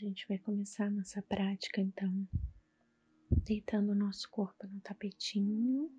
[0.00, 2.26] gente vai começar a nossa prática então,
[3.44, 5.90] deitando o nosso corpo no tapetinho.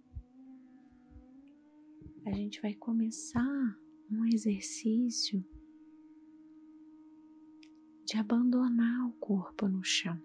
[2.26, 3.80] A gente vai começar
[4.10, 5.46] um exercício
[8.04, 10.20] de abandonar o corpo no chão.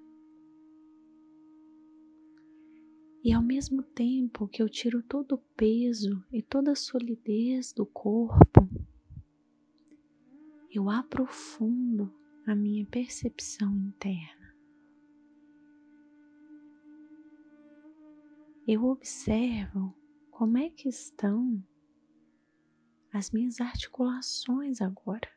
[3.22, 7.84] E ao mesmo tempo que eu tiro todo o peso e toda a solidez do
[7.84, 8.66] corpo,
[10.70, 12.10] eu aprofundo
[12.46, 14.54] a minha percepção interna.
[18.68, 19.92] Eu observo
[20.30, 21.60] como é que estão
[23.12, 25.28] as minhas articulações agora.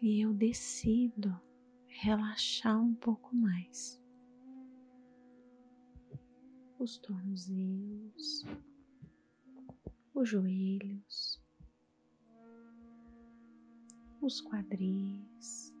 [0.00, 1.38] E eu decido
[1.88, 4.00] relaxar um pouco mais.
[6.78, 8.44] Os tornozelos,
[10.14, 11.39] os joelhos,
[14.22, 15.74] os quadris.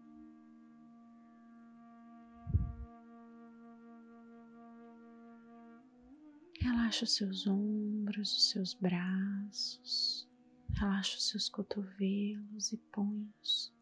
[6.58, 10.28] Relaxa os seus ombros, os seus braços,
[10.74, 13.72] relaxa os seus cotovelos e punhos.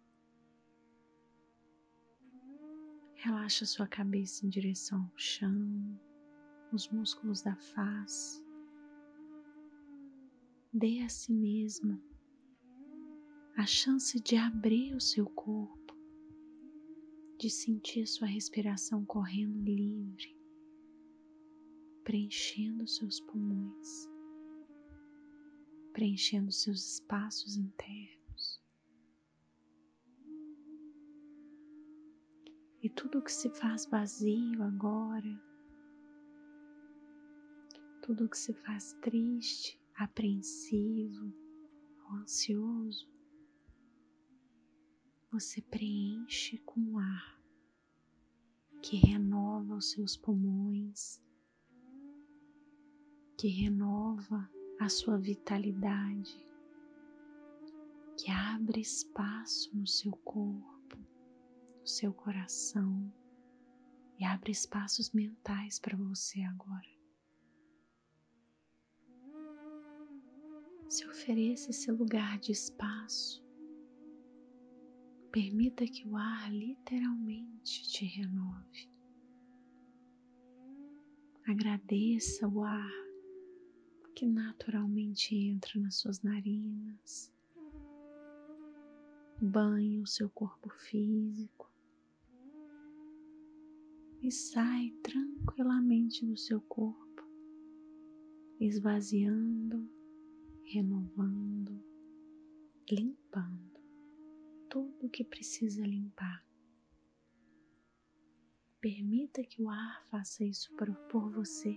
[3.17, 6.01] Relaxa sua cabeça em direção ao chão,
[6.73, 8.45] os músculos da face.
[10.73, 12.08] Dê a si mesmo
[13.59, 15.93] a chance de abrir o seu corpo,
[17.37, 20.39] de sentir sua respiração correndo livre,
[22.05, 24.09] preenchendo seus pulmões,
[25.93, 28.63] preenchendo seus espaços internos.
[32.81, 35.43] E tudo que se faz vazio agora,
[38.03, 41.35] tudo que se faz triste, apreensivo
[42.09, 43.18] ou ansioso,
[45.39, 47.41] você preenche com ar
[48.83, 51.23] que renova os seus pulmões,
[53.37, 54.51] que renova
[54.81, 56.45] a sua vitalidade,
[58.17, 63.09] que abre espaço no seu corpo, no seu coração
[64.19, 66.99] e abre espaços mentais para você agora.
[70.89, 73.48] Se ofereça esse lugar de espaço
[75.31, 78.89] Permita que o ar literalmente te renove.
[81.47, 83.09] Agradeça o ar
[84.15, 87.31] que naturalmente entra nas suas narinas,
[89.41, 91.71] banha o seu corpo físico.
[94.23, 97.23] E sai tranquilamente do seu corpo,
[98.59, 99.89] esvaziando,
[100.65, 101.81] renovando,
[102.91, 103.68] limpando
[104.79, 106.47] tudo que precisa limpar.
[108.81, 110.89] Permita que o ar faça isso por,
[111.33, 111.77] você.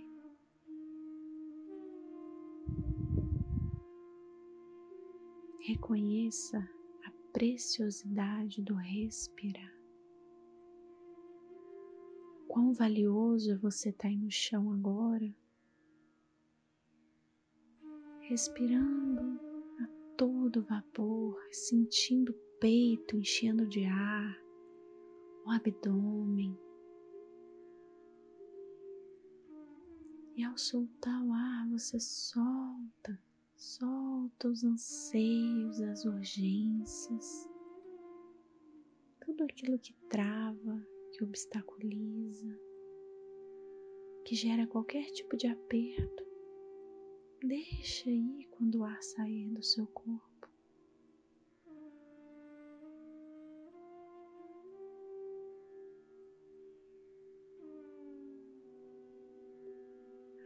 [5.58, 6.58] Reconheça
[7.04, 9.74] a preciosidade do respirar.
[12.46, 15.34] Quão valioso você estar tá aí no chão agora,
[18.20, 19.40] respirando
[19.80, 24.40] a todo vapor, sentindo peito enchendo de ar,
[25.44, 26.56] o abdômen.
[30.36, 33.20] E ao soltar o ar, você solta,
[33.56, 37.50] solta os anseios, as urgências,
[39.26, 42.56] tudo aquilo que trava, que obstaculiza,
[44.24, 46.24] que gera qualquer tipo de aperto.
[47.42, 50.31] Deixa aí quando o ar sair do seu corpo.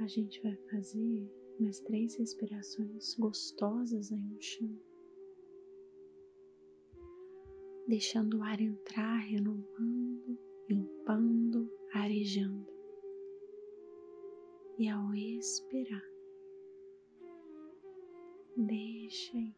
[0.07, 1.29] A gente vai fazer
[1.59, 4.71] mais três respirações gostosas aí no chão,
[7.89, 10.39] deixando o ar entrar, renovando,
[10.71, 12.73] limpando, arejando.
[14.79, 16.09] E ao expirar,
[18.57, 19.57] deixa aí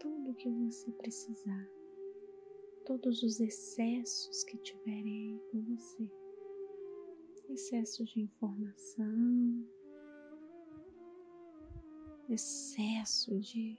[0.00, 1.68] tudo que você precisar,
[2.86, 6.10] todos os excessos que tiverem aí com você
[7.48, 9.66] excesso de informação,
[12.28, 13.78] excesso de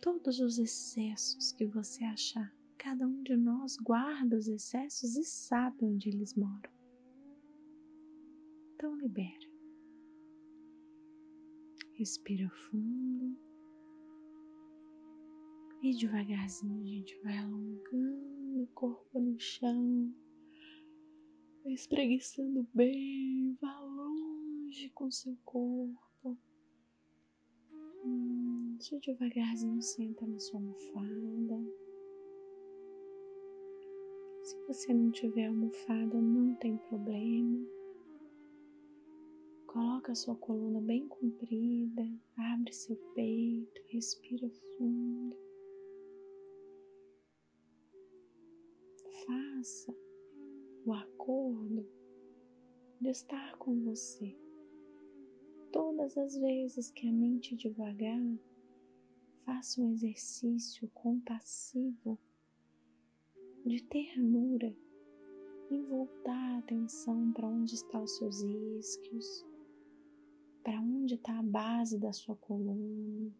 [0.00, 2.54] todos os excessos que você achar.
[2.78, 6.70] Cada um de nós guarda os excessos e sabe onde eles moram.
[8.74, 9.50] Então libera.
[11.92, 13.36] Respira fundo.
[15.82, 20.14] E devagarzinho a gente vai alongando o corpo no chão,
[21.66, 26.38] espreguiçando bem, vá longe com seu corpo.
[28.04, 31.64] Hum, devagarzinho senta na sua almofada.
[34.42, 37.66] Se você não tiver almofada, não tem problema.
[39.66, 42.02] Coloca a sua coluna bem comprida,
[42.36, 45.36] abre seu peito, respira fundo.
[49.26, 49.94] Faça
[50.84, 51.86] o acordo
[53.00, 54.36] de estar com você.
[55.72, 58.20] Todas as vezes que a mente devagar,
[59.44, 62.18] faça um exercício compassivo
[63.64, 64.74] de ternura
[65.70, 69.46] em voltar a atenção para onde estão os seus isquios,
[70.64, 73.30] para onde está a base da sua coluna,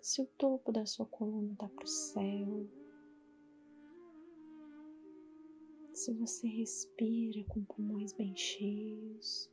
[0.00, 2.68] se o topo da sua coluna está para o céu,
[6.04, 9.50] se você respira com pulmões bem cheios.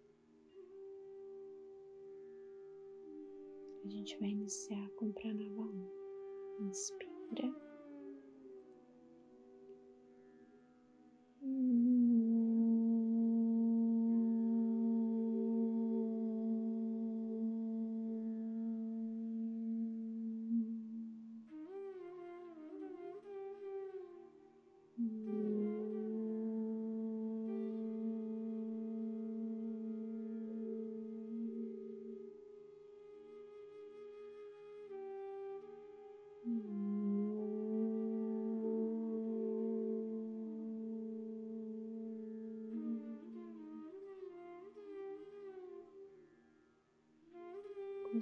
[3.85, 5.61] A gente vai iniciar com o pranava
[6.59, 6.67] 1.
[6.67, 7.70] Inspira.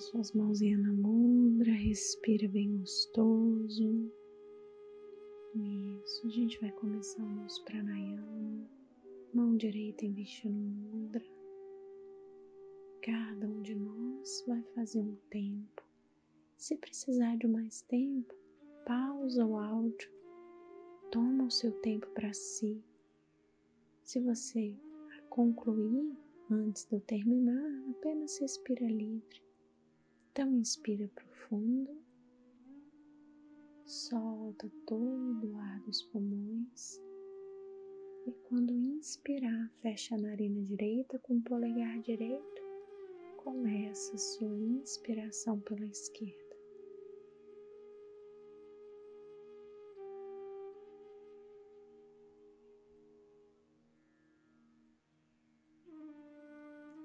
[0.09, 4.11] Suas mãozinhas na mudra, respira bem gostoso.
[5.56, 8.67] Isso, a gente vai começar o nosso pranayama.
[9.31, 11.23] Mão direita investindo no mudra.
[13.03, 15.83] Cada um de nós vai fazer um tempo.
[16.57, 18.33] Se precisar de mais tempo,
[18.88, 20.11] pausa o áudio,
[21.11, 22.83] toma o seu tempo para si.
[24.03, 24.75] Se você
[25.29, 26.17] concluir
[26.50, 29.48] antes de eu terminar, apenas respira livre.
[30.39, 32.01] Então, inspira profundo,
[33.86, 36.97] solta todo o ar dos pulmões.
[38.25, 42.62] E quando inspirar, fecha a narina direita com o polegar direito.
[43.36, 46.56] Começa sua inspiração pela esquerda.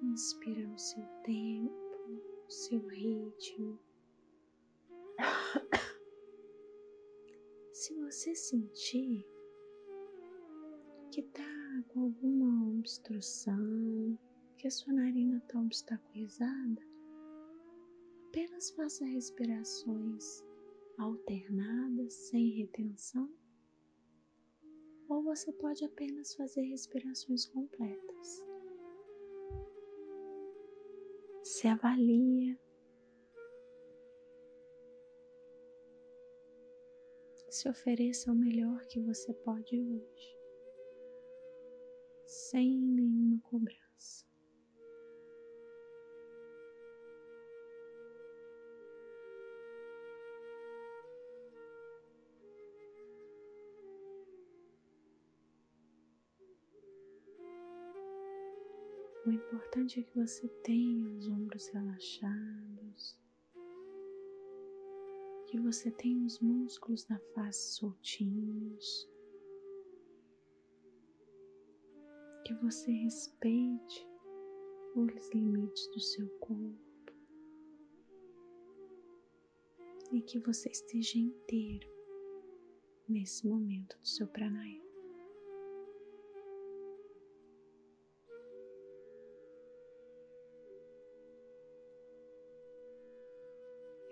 [0.05, 1.84] Inspira no seu tempo
[2.49, 3.79] seu ritmo.
[7.73, 9.27] Se você sentir
[11.11, 14.19] que tá com alguma obstrução,
[14.57, 16.83] que a sua narina está obstaculizada,
[18.29, 20.43] apenas faça respirações
[20.99, 23.31] alternadas, sem retenção,
[25.09, 28.45] ou você pode apenas fazer respirações completas
[31.65, 32.61] se avalia,
[37.49, 40.37] se ofereça o melhor que você pode hoje,
[42.27, 43.94] sem nenhuma cobrança.
[59.55, 63.17] Importante é que você tenha os ombros relaxados,
[65.47, 69.09] que você tenha os músculos da face soltinhos,
[72.45, 74.05] que você respeite
[74.97, 76.83] os limites do seu corpo.
[80.13, 81.89] E que você esteja inteiro
[83.09, 84.84] nesse momento do seu pranayama.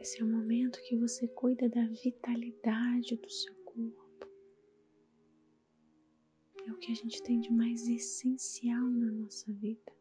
[0.02, 4.28] Esse é o momento que você cuida da vitalidade do seu corpo.
[6.66, 9.92] É o que a gente tem de mais essencial na nossa vida.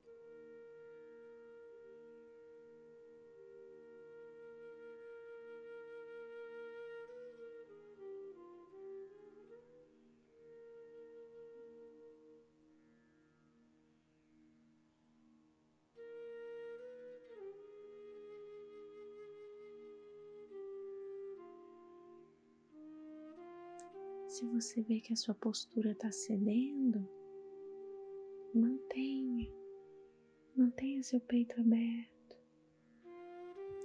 [24.61, 27.09] Você vê que a sua postura está cedendo,
[28.53, 29.51] mantenha,
[30.55, 32.37] mantenha seu peito aberto.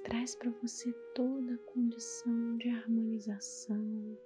[0.04, 4.18] Traz para você toda a condição de harmonização,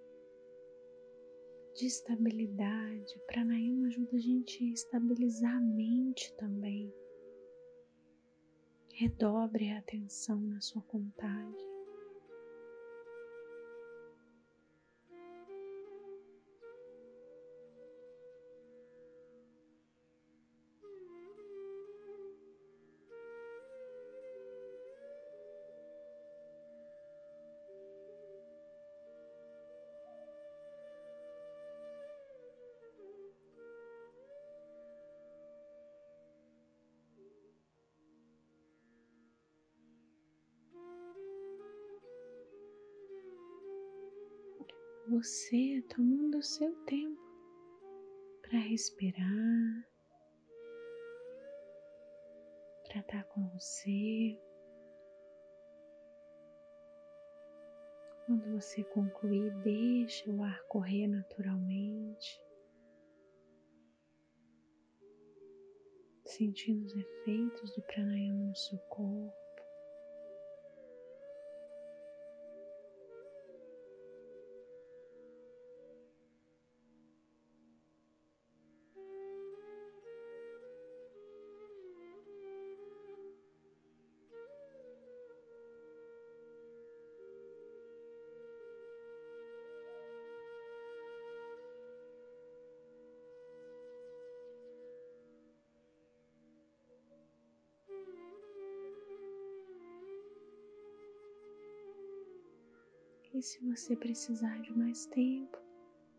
[1.77, 3.21] de estabilidade.
[3.29, 6.93] Pranayama ajuda a gente a estabilizar a mente também.
[8.93, 11.70] Redobre a atenção na sua contagem.
[45.23, 47.21] Você tomando o seu tempo
[48.41, 49.89] para respirar,
[52.85, 54.41] para estar com você.
[58.25, 62.43] Quando você concluir, deixa o ar correr naturalmente,
[66.25, 69.40] sentindo os efeitos do pranayama no seu corpo.
[103.41, 105.57] E se você precisar de mais tempo,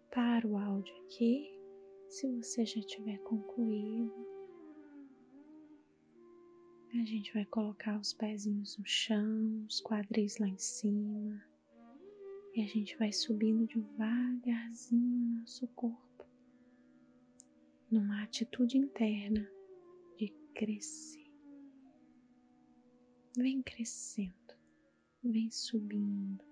[0.10, 1.56] para o áudio aqui,
[2.10, 4.26] se você já tiver concluído.
[7.00, 11.46] A gente vai colocar os pezinhos no chão, os quadris lá em cima.
[12.56, 16.26] E a gente vai subindo devagarzinho nosso corpo,
[17.92, 19.48] numa atitude interna
[20.18, 21.30] de crescer.
[23.38, 24.56] Vem crescendo,
[25.24, 26.51] vem subindo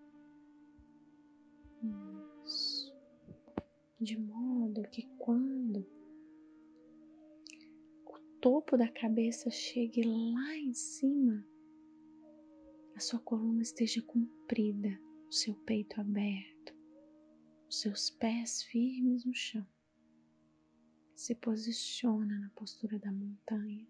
[2.46, 2.94] isso.
[4.00, 5.86] De modo que quando
[8.06, 11.46] o topo da cabeça chegue lá em cima,
[12.96, 14.90] a sua coluna esteja comprida,
[15.30, 16.76] o seu peito aberto,
[17.70, 19.66] os seus pés firmes no chão.
[21.16, 23.88] Se posiciona na postura da montanha.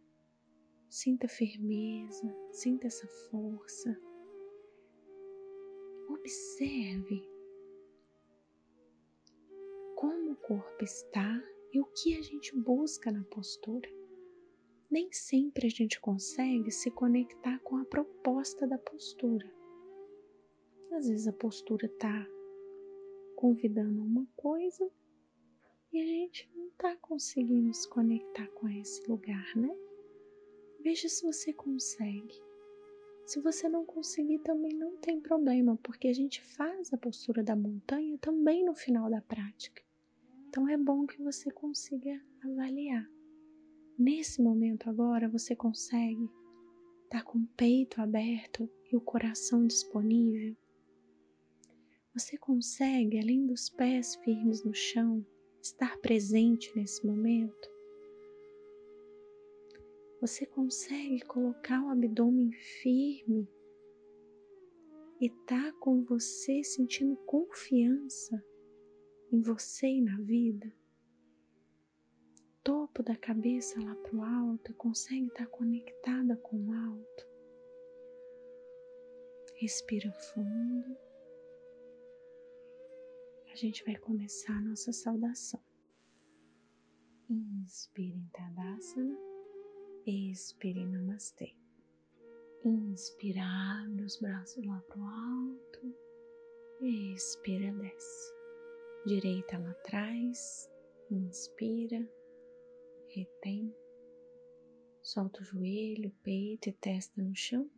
[0.89, 3.96] Sinta firmeza, sinta essa força.
[6.10, 7.24] Observe
[10.49, 13.87] corpo está e o que a gente busca na postura.
[14.89, 19.47] Nem sempre a gente consegue se conectar com a proposta da postura.
[20.91, 22.27] Às vezes a postura está
[23.35, 24.91] convidando uma coisa
[25.93, 29.69] e a gente não está conseguindo se conectar com esse lugar, né?
[30.79, 32.41] Veja se você consegue.
[33.23, 37.55] Se você não conseguir, também não tem problema, porque a gente faz a postura da
[37.55, 39.87] montanha também no final da prática.
[40.49, 43.07] Então é bom que você consiga avaliar.
[43.95, 46.27] Nesse momento agora você consegue
[47.03, 50.57] estar tá com o peito aberto e o coração disponível.
[52.15, 55.23] Você consegue, além dos pés firmes no chão,
[55.61, 57.69] estar presente nesse momento?
[60.19, 62.51] Você consegue colocar o abdômen
[62.81, 63.47] firme
[65.21, 68.43] e tá com você sentindo confiança
[69.31, 70.71] em você e na vida,
[72.63, 77.27] topo da cabeça lá para o alto, consegue estar conectada com o alto.
[79.55, 80.98] Respira fundo.
[83.51, 85.62] A gente vai começar a nossa saudação.
[87.29, 89.17] Inspire em Tadasana,
[90.05, 91.55] expire Namastê.
[92.65, 93.41] Inspira,
[93.83, 95.95] abre os braços lá para o alto,
[96.81, 98.38] expira, desce
[99.05, 100.69] direita lá atrás,
[101.09, 102.07] inspira,
[103.07, 103.73] retém,
[105.01, 107.69] solta o joelho, peito e testa no chão,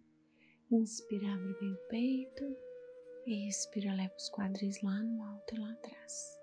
[0.71, 2.57] inspira, abre bem o peito,
[3.27, 6.39] expira, leva os quadris lá no alto e lá atrás,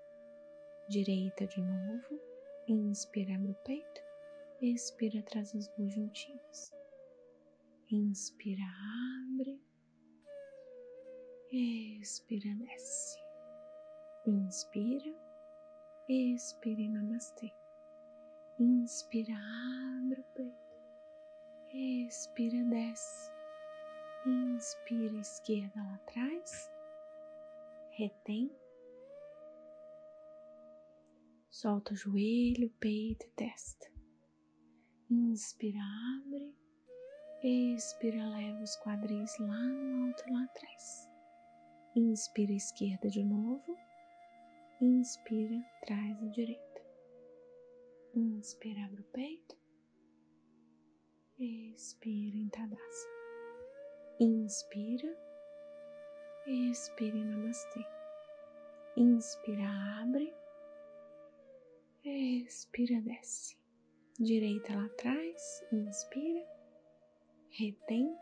[0.87, 2.19] direita de novo,
[2.67, 4.01] inspira, abre o peito,
[4.61, 6.71] expira, traz as duas juntinhas,
[7.91, 8.63] inspira,
[9.33, 9.61] abre,
[11.51, 13.28] expira, desce.
[14.25, 15.15] Inspira,
[16.11, 17.53] Expire, namastê.
[18.59, 19.35] Inspira,
[20.01, 20.57] abre o peito.
[21.71, 23.31] Expira, desce.
[24.25, 26.71] Inspira, esquerda lá atrás.
[27.91, 28.51] Retém.
[31.51, 33.85] Solta o joelho, peito e testa.
[35.11, 35.79] Inspira,
[36.17, 36.55] abre.
[37.43, 41.07] Expira, leva os quadris lá no alto e lá atrás.
[41.95, 43.77] Inspira, esquerda de novo.
[44.81, 46.81] Inspira, traz a direita.
[48.15, 49.57] Inspira, abre o peito.
[51.37, 52.79] Expira em Tadasana.
[54.21, 55.17] Inspira.
[56.47, 57.85] Expira em Namastê.
[58.95, 59.67] Inspira,
[60.01, 60.33] abre.
[62.05, 63.57] Expira, desce.
[64.17, 65.61] Direita lá atrás.
[65.73, 66.47] Inspira.
[67.49, 68.17] Retém.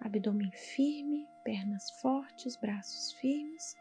[0.00, 3.74] Abdômen firme, pernas fortes, braços firmes.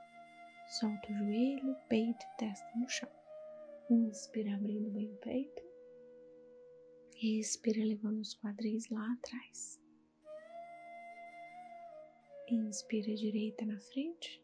[0.80, 3.10] Solta o joelho, peito e testa no chão.
[3.90, 5.64] Inspira, abrindo bem o peito.
[7.16, 9.80] Expira, levando os quadris lá atrás.
[12.50, 14.44] Inspira direita na frente.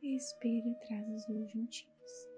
[0.00, 2.30] Expira e traz as duas juntinhas.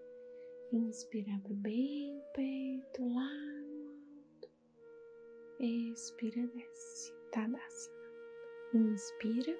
[0.73, 3.29] Inspira, abre bem o peito lá
[3.65, 3.91] no
[4.23, 4.51] alto.
[5.61, 7.13] Expira, desce.
[7.33, 7.99] Tadasana.
[8.73, 9.59] Inspira.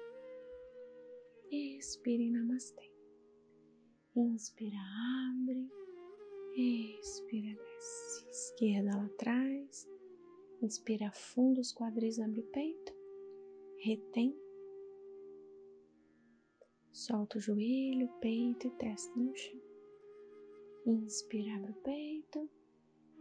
[1.51, 2.94] Expira e namastê.
[4.17, 4.77] Inspira,
[5.29, 5.69] abre.
[6.55, 8.29] Expira, desce.
[8.29, 9.89] Esquerda lá atrás.
[10.61, 12.93] Inspira fundo os quadris, abre o peito.
[13.79, 14.33] Retém.
[16.93, 19.61] Solta o joelho, peito e testa no chão.
[20.85, 22.49] Inspira, abre o peito.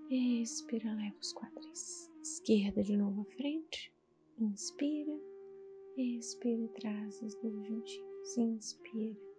[0.08, 2.08] Expira, leva os quadris.
[2.22, 3.92] Esquerda de novo à frente.
[4.38, 5.20] Inspira.
[5.96, 8.38] Expira e traz as duas juntinhas.
[8.38, 9.33] Inspira.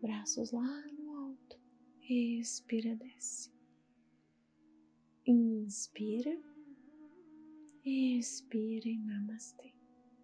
[0.00, 1.58] Braços lá no alto.
[2.08, 3.50] Expira, desce.
[5.26, 6.40] Inspira.
[7.84, 9.72] Expira e namastê.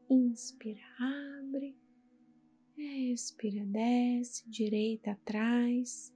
[0.09, 1.77] Inspira, abre
[2.79, 6.15] Expira, desce, direita atrás.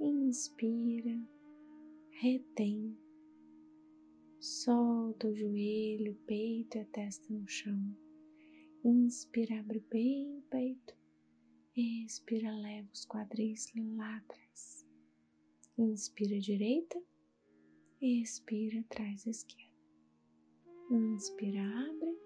[0.00, 1.20] Inspira,
[2.12, 2.96] retém.
[4.40, 7.94] Solta o joelho, peito e a testa no chão.
[8.82, 10.96] Inspira, abre bem o peito.
[11.74, 14.86] Expira, leva os quadris lá atrás.
[15.78, 17.02] Inspira direita.
[17.98, 19.72] Expira, traz esquerda.
[20.90, 22.18] Inspira, abre.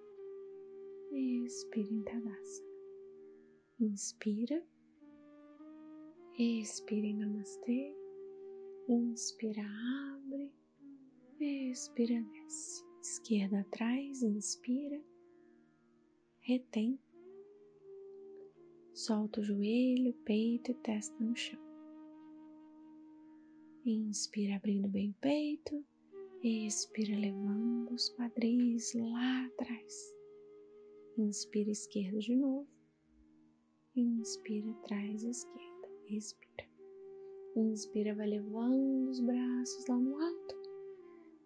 [1.12, 2.68] Expira em Tadasana.
[3.78, 4.66] Inspira.
[6.36, 7.96] Expira em Namastê.
[8.88, 10.50] Inspira, abre.
[11.38, 12.84] Expira, desce.
[13.00, 15.00] Esquerda atrás, inspira.
[16.40, 16.98] Retém.
[18.96, 21.60] Solta o joelho, peito e testa no chão.
[23.84, 25.84] Inspira, abrindo bem o peito.
[26.42, 30.16] Expira, levando os quadris lá atrás.
[31.18, 32.66] Inspira, esquerda de novo.
[33.94, 35.88] Inspira, traz a esquerda.
[36.08, 36.66] Expira.
[37.54, 40.56] Inspira, vai levando os braços lá no alto.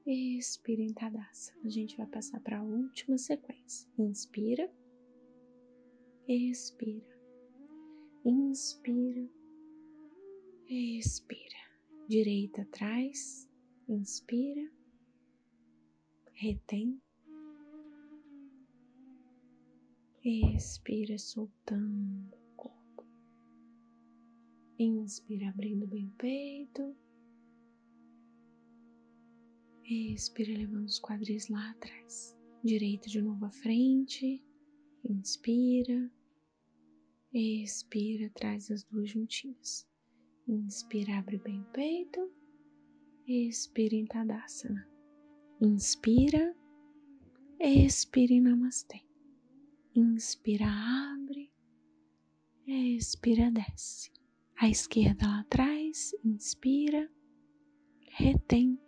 [0.07, 1.59] Expira em Tadasana.
[1.65, 3.91] A gente vai passar para a última sequência.
[3.99, 4.73] Inspira.
[6.29, 7.10] Expira.
[8.25, 9.29] Inspira.
[10.69, 11.57] Expira.
[12.09, 13.49] Direita atrás.
[13.89, 14.71] Inspira.
[16.33, 17.01] Retém.
[20.23, 22.39] Expira, soltando.
[24.79, 26.97] Inspira, abrindo bem o peito.
[29.85, 32.35] Expira, levando os quadris lá atrás.
[32.65, 34.43] Direita de novo à frente.
[35.05, 36.11] Inspira.
[37.33, 39.87] Expira, traz as duas juntinhas.
[40.49, 42.31] Inspira, abre bem o peito.
[43.27, 44.89] Expira em Tadasana.
[45.61, 46.57] Inspira.
[47.59, 49.01] Expira em Namastê.
[49.95, 51.53] Inspira, abre.
[52.67, 54.11] Expira, desce
[54.61, 57.11] à esquerda lá atrás, inspira,
[58.11, 58.79] retém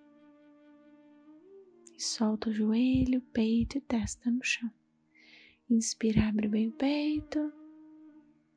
[1.96, 4.70] e solta o joelho, peito e testa no chão.
[5.70, 7.50] Inspira, abre bem o peito.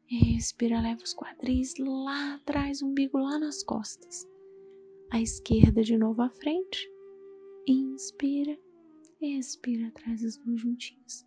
[0.10, 4.28] Expira, leva os quadris lá atrás, umbigo lá nas costas.
[5.10, 6.88] À esquerda de novo à frente.
[7.68, 8.56] Inspira,
[9.20, 11.26] expira, traz as duas juntinhas.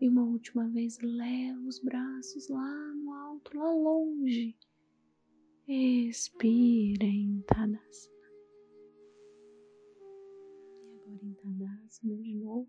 [0.00, 4.54] E uma última vez, leva os braços lá no alto, lá longe.
[5.66, 7.80] Expira em Tadasana.
[10.82, 12.68] E agora em Tadasana de novo.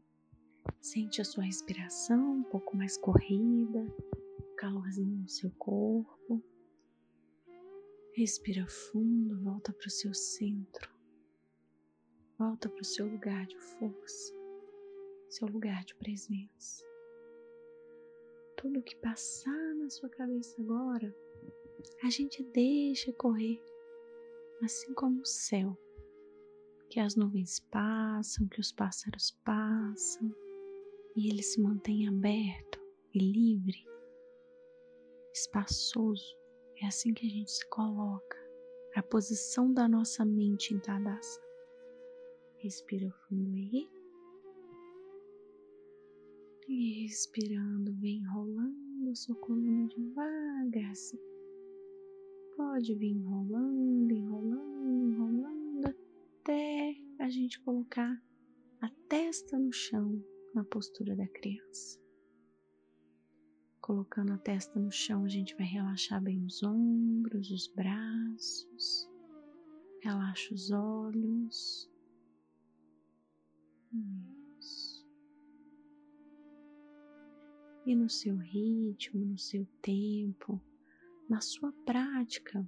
[0.79, 3.85] Sente a sua respiração um pouco mais corrida,
[4.61, 6.39] calorzinho no seu corpo.
[8.13, 10.87] Respira fundo, volta para o seu centro,
[12.37, 14.33] volta para o seu lugar de força,
[15.29, 16.85] seu lugar de presença.
[18.55, 21.15] Tudo que passar na sua cabeça agora,
[22.03, 23.59] a gente deixa correr,
[24.61, 25.75] assim como o céu,
[26.87, 30.35] que as nuvens passam, que os pássaros passam,
[31.15, 32.79] e ele se mantém aberto
[33.11, 33.90] e livre,
[35.33, 36.37] espaçoso.
[36.81, 38.37] É assim que a gente se coloca,
[38.95, 41.39] a posição da nossa mente em Tadassa.
[42.57, 43.89] Respira fundo aí.
[46.67, 50.91] E respirando, vem enrolando a sua coluna devagar.
[50.91, 51.19] Assim.
[52.55, 55.87] Pode vir enrolando, enrolando, enrolando
[56.41, 58.21] até a gente colocar
[58.81, 61.99] a testa no chão na postura da criança.
[63.91, 69.09] Colocando a testa no chão, a gente vai relaxar bem os ombros, os braços,
[70.01, 71.91] relaxa os olhos.
[73.91, 75.05] Isso.
[77.85, 80.61] E no seu ritmo, no seu tempo,
[81.27, 82.65] na sua prática,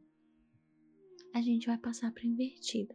[1.33, 2.93] a gente vai passar para invertida.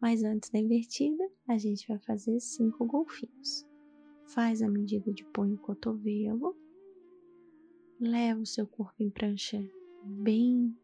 [0.00, 3.68] Mas antes da invertida, a gente vai fazer cinco golfinhos
[4.26, 6.56] faz a medida de punho e cotovelo,
[8.00, 9.62] leva o seu corpo em prancha
[10.02, 10.74] bem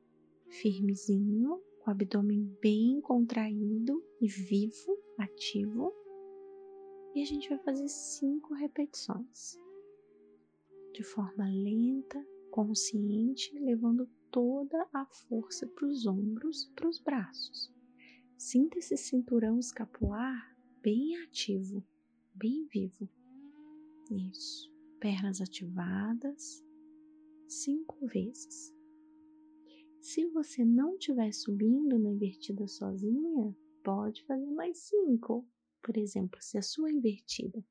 [0.49, 5.93] firmezinho, com o abdômen bem contraído e vivo, ativo.
[7.15, 9.59] E a gente vai fazer cinco repetições
[10.93, 17.73] de forma lenta, consciente, levando toda a força para os ombros, para os braços.
[18.37, 21.83] Sinta esse cinturão escapular bem ativo,
[22.35, 23.09] bem vivo.
[24.11, 24.71] Isso.
[25.01, 26.66] Pernas ativadas
[27.49, 28.75] cinco vezes.
[30.01, 35.47] Se você não estiver subindo na invertida sozinha, pode fazer mais cinco.
[35.83, 37.65] Por exemplo, se a sua invertida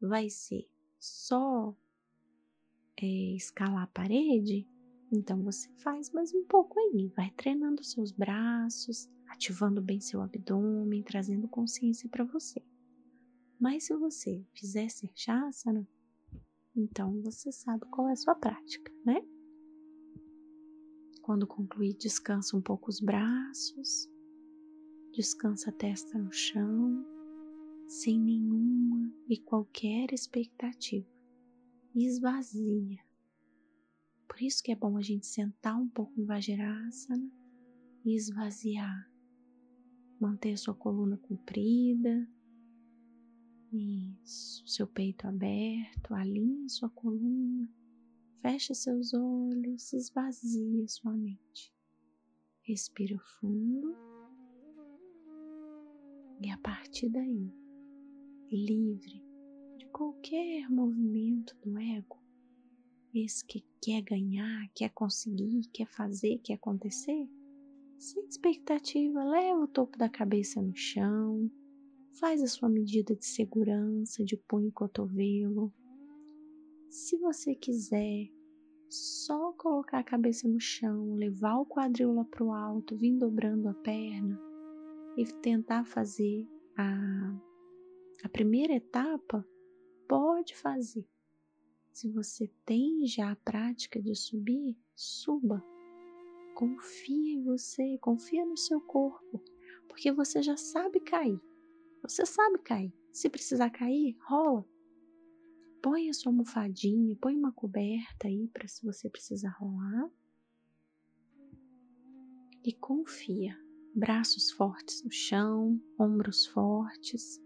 [0.00, 1.76] vai ser só
[3.00, 4.68] é, escalar a parede,
[5.12, 11.02] então você faz mais um pouco aí, vai treinando seus braços, ativando bem seu abdômen,
[11.02, 12.62] trazendo consciência para você.
[13.60, 15.86] Mas se você fizer Sirshasana,
[16.74, 19.20] então você sabe qual é a sua prática, né?
[21.22, 24.10] Quando concluir, descansa um pouco os braços,
[25.12, 27.06] descansa a testa no chão,
[27.86, 31.06] sem nenhuma e qualquer expectativa.
[31.94, 32.98] Esvazia.
[34.26, 37.30] Por isso que é bom a gente sentar um pouco no Vajrasana
[38.04, 39.10] e esvaziar.
[40.18, 42.26] Manter a sua coluna comprida,
[43.72, 47.68] isso, seu peito aberto, alinhe sua coluna,
[48.40, 51.72] feche seus olhos, esvazie sua mente.
[52.62, 53.96] Respira fundo
[56.40, 57.50] e a partir daí,
[58.50, 59.24] livre
[59.78, 62.20] de qualquer movimento do ego,
[63.14, 67.28] esse que quer ganhar, quer conseguir, quer fazer, quer acontecer,
[67.98, 71.50] sem expectativa, leva o topo da cabeça no chão
[72.20, 75.72] Faz a sua medida de segurança de punho e cotovelo.
[76.90, 78.30] Se você quiser,
[78.88, 83.68] só colocar a cabeça no chão, levar o quadril lá para o alto, vir dobrando
[83.68, 84.38] a perna
[85.16, 86.46] e tentar fazer
[86.76, 87.34] a,
[88.22, 89.46] a primeira etapa,
[90.06, 91.08] pode fazer.
[91.90, 95.64] Se você tem já a prática de subir, suba.
[96.54, 99.42] Confia em você, confia no seu corpo,
[99.88, 101.40] porque você já sabe cair.
[102.02, 102.92] Você sabe cair.
[103.12, 104.66] Se precisar cair, rola.
[105.80, 110.10] Põe a sua almofadinha, põe uma coberta aí para se você precisar rolar.
[112.64, 113.58] E confia.
[113.94, 117.40] Braços fortes no chão, ombros fortes.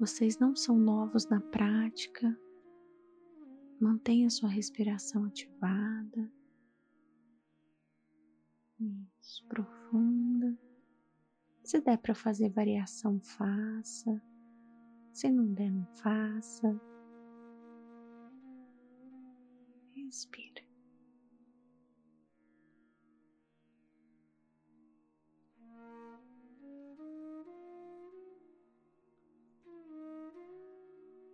[0.00, 2.38] Vocês não são novos na prática.
[3.80, 6.32] Mantenha sua respiração ativada.
[8.80, 10.58] Isso, profunda.
[11.68, 14.22] Se der para fazer variação, faça.
[15.12, 16.80] Se não der, não faça.
[19.94, 20.62] Respira.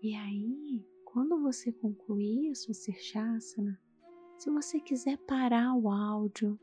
[0.02, 3.80] E aí, quando você concluir a sua Sirshasana,
[4.36, 6.58] se você quiser parar o áudio,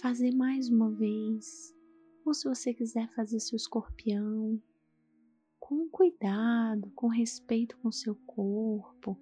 [0.00, 1.73] fazer mais uma vez,
[2.24, 4.60] ou se você quiser fazer seu escorpião,
[5.58, 9.18] com cuidado, com respeito com seu corpo,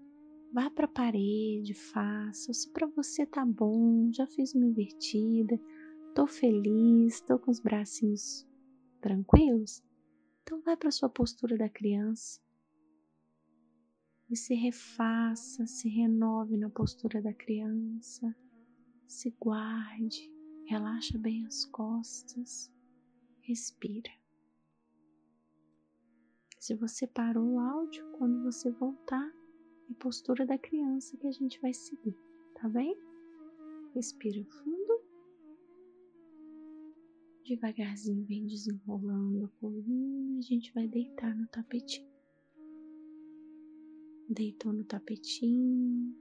[0.52, 2.52] Vá para a parede, faça.
[2.52, 5.58] Se para você tá bom, já fiz uma invertida,
[6.14, 8.46] tô feliz, tô com os bracinhos
[9.00, 9.82] tranquilos,
[10.42, 12.38] então vai para sua postura da criança
[14.30, 18.36] e se refaça, se renove na postura da criança,
[19.08, 20.30] se guarde,
[20.66, 22.70] relaxa bem as costas,
[23.42, 24.10] respira.
[26.58, 29.28] Se você parou o áudio, quando você voltar,
[29.88, 32.16] é a postura da criança que a gente vai seguir,
[32.54, 32.96] tá bem?
[33.94, 35.02] Respira fundo.
[37.44, 42.12] Devagarzinho vem desenrolando a coluna, a gente vai deitar no tapetinho
[44.32, 46.16] deitou no tapetinho,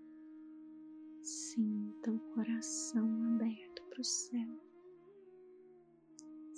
[1.21, 4.70] sinta o coração aberto para o céu.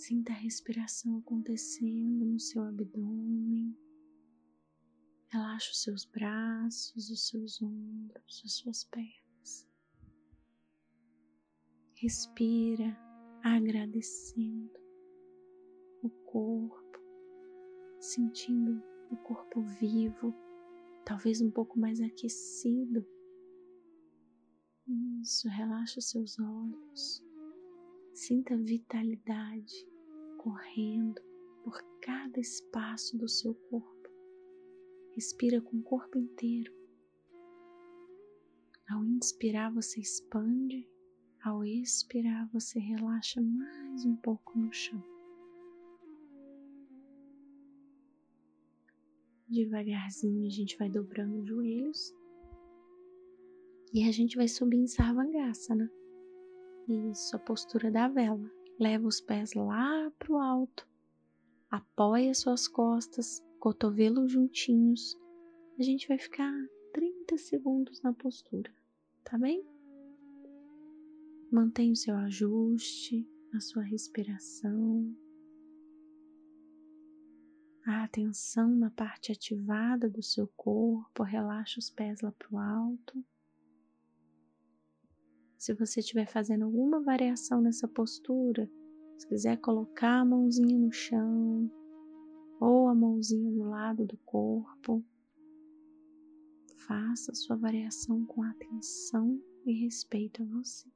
[0.06, 3.74] Sinta a respiração acontecendo no seu abdômen.
[5.30, 9.66] Relaxa os seus braços, os seus ombros, as suas pernas.
[11.94, 13.00] Respira
[13.42, 14.78] agradecendo
[16.02, 17.00] o corpo,
[18.02, 20.36] sentindo o corpo vivo
[21.06, 23.08] talvez um pouco mais aquecido.
[25.22, 27.24] Isso, relaxa os seus olhos.
[28.14, 29.93] Sinta a vitalidade
[30.44, 31.22] correndo
[31.64, 34.10] por cada espaço do seu corpo.
[35.16, 36.74] Respira com o corpo inteiro.
[38.90, 40.86] Ao inspirar, você expande,
[41.42, 45.02] ao expirar, você relaxa mais um pouco no chão.
[49.48, 52.14] Devagarzinho a gente vai dobrando os joelhos
[53.94, 55.90] e a gente vai subir em Sarvangasana.
[57.12, 58.63] Isso, a postura da vela.
[58.80, 60.88] Leva os pés lá pro alto,
[61.70, 65.18] apoia suas costas, cotovelos juntinhos.
[65.80, 66.54] A gente vai ficar
[66.94, 68.74] 30 segundos na postura,
[69.24, 69.66] tá bem?
[71.52, 75.16] Mantenha o seu ajuste, a sua respiração
[77.86, 83.26] a atenção na parte ativada do seu corpo, relaxa os pés lá para o alto.
[85.64, 88.70] Se você estiver fazendo alguma variação nessa postura,
[89.18, 91.72] se quiser colocar a mãozinha no chão
[92.60, 95.02] ou a mãozinha do lado do corpo,
[96.86, 100.92] faça sua variação com atenção e respeito a você.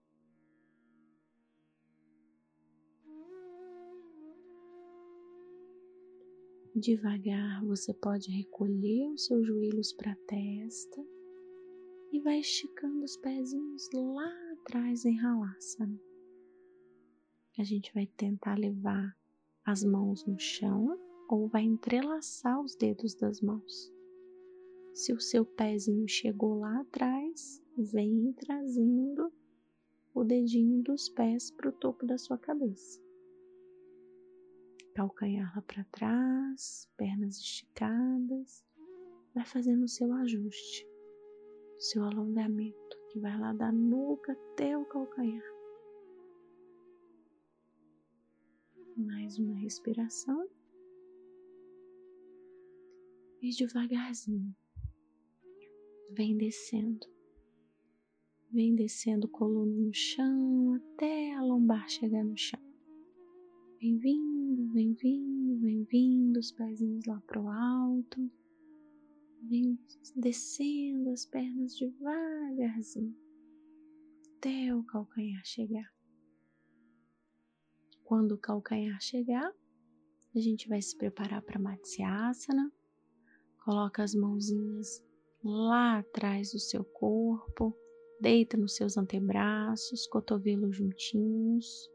[6.76, 11.06] Devagar você pode recolher os seus joelhos para a testa
[12.12, 15.18] e vai esticando os pezinhos lá atrás em.
[17.58, 19.18] A gente vai tentar levar
[19.66, 21.00] as mãos no chão
[21.30, 23.94] ou vai entrelaçar os dedos das mãos.
[24.94, 29.32] Se o seu pezinho chegou lá atrás, vem trazendo
[30.14, 33.02] o dedinho dos pés para o topo da sua cabeça
[34.94, 38.66] calcanhar lá para trás, pernas esticadas,
[39.32, 40.88] vai fazendo o seu ajuste,
[41.78, 42.87] o seu alongamento,
[43.18, 45.44] que vai lá da nuca até o calcanhar.
[48.96, 50.48] Mais uma respiração.
[53.42, 54.56] E devagarzinho,
[56.12, 57.08] vem descendo.
[58.52, 62.62] Vem descendo coluna no chão até a lombar chegar no chão.
[63.80, 68.32] Vem vindo, vem vindo, vem vindo, os pezinhos lá pro alto.
[69.44, 69.80] Vem
[70.16, 73.16] descendo as pernas devagarzinho
[74.38, 75.90] até o calcanhar chegar.
[78.04, 79.52] Quando o calcanhar chegar,
[80.36, 82.72] a gente vai se preparar para Matsyasana.
[83.64, 85.04] Coloca as mãozinhas
[85.44, 87.76] lá atrás do seu corpo,
[88.22, 91.90] deita nos seus antebraços, cotovelos juntinhos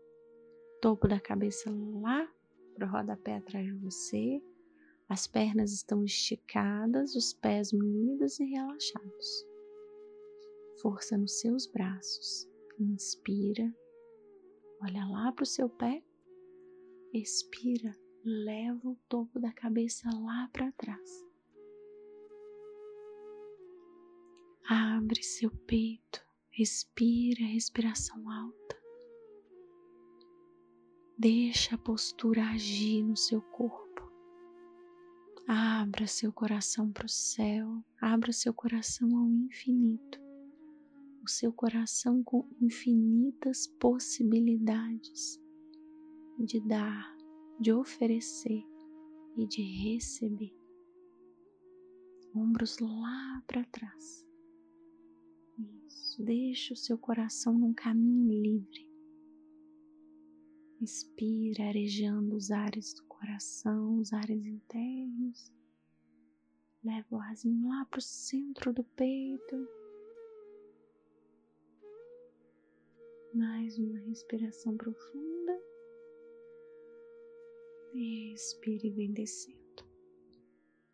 [0.82, 2.28] topo da cabeça lá
[2.74, 4.42] para o rodapé atrás de você.
[5.12, 9.46] As pernas estão esticadas, os pés unidos e relaxados.
[10.80, 12.48] Força nos seus braços.
[12.80, 13.76] Inspira,
[14.80, 16.02] olha lá para o seu pé.
[17.12, 17.94] Expira,
[18.24, 21.26] leva o topo da cabeça lá para trás.
[24.66, 28.82] Abre seu peito, respira, respiração alta.
[31.18, 33.81] Deixa a postura agir no seu corpo.
[35.46, 40.20] Abra seu coração para o céu, abra seu coração ao infinito.
[41.22, 45.40] O seu coração com infinitas possibilidades
[46.38, 47.16] de dar,
[47.60, 48.64] de oferecer
[49.36, 50.54] e de receber.
[52.34, 54.26] Ombros lá para trás.
[55.86, 58.88] Isso, deixa o seu coração num caminho livre.
[60.80, 65.52] Respira, arejando os ares do coração, os ares internos.
[66.82, 69.68] Leva o arzinho lá para o centro do peito.
[73.32, 75.62] Mais uma respiração profunda.
[77.94, 79.86] Expire e vem descendo.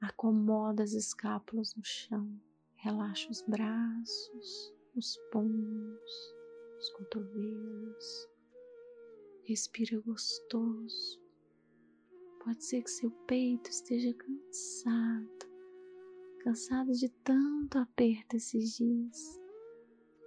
[0.02, 2.30] Acomoda as escápulas no chão.
[2.76, 6.34] Relaxa os braços, os punhos,
[6.78, 8.28] os cotovelos.
[9.44, 11.27] Respira gostoso.
[12.48, 15.46] Pode ser que seu peito esteja cansado,
[16.40, 19.38] cansado de tanto aperto esses dias.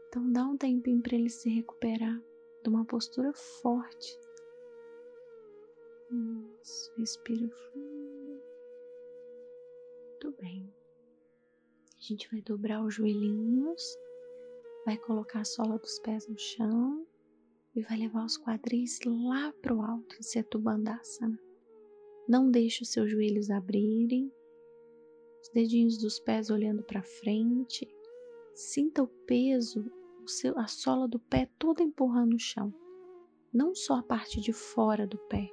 [0.07, 2.21] Então dá um tempinho para ele se recuperar
[2.63, 4.19] de uma postura forte.
[6.61, 8.43] Isso, respira fundo.
[10.11, 10.71] Muito bem.
[11.97, 13.97] A gente vai dobrar os joelhinhos,
[14.85, 17.03] vai colocar a sola dos pés no chão
[17.75, 21.50] e vai levar os quadris lá para o alto em Setubandasana.
[22.27, 24.31] Não deixe os seus joelhos abrirem,
[25.41, 27.87] os dedinhos dos pés olhando para frente.
[28.53, 29.91] Sinta o peso,
[30.23, 32.73] o seu, a sola do pé toda empurrando o chão.
[33.53, 35.49] Não só a parte de fora do pé,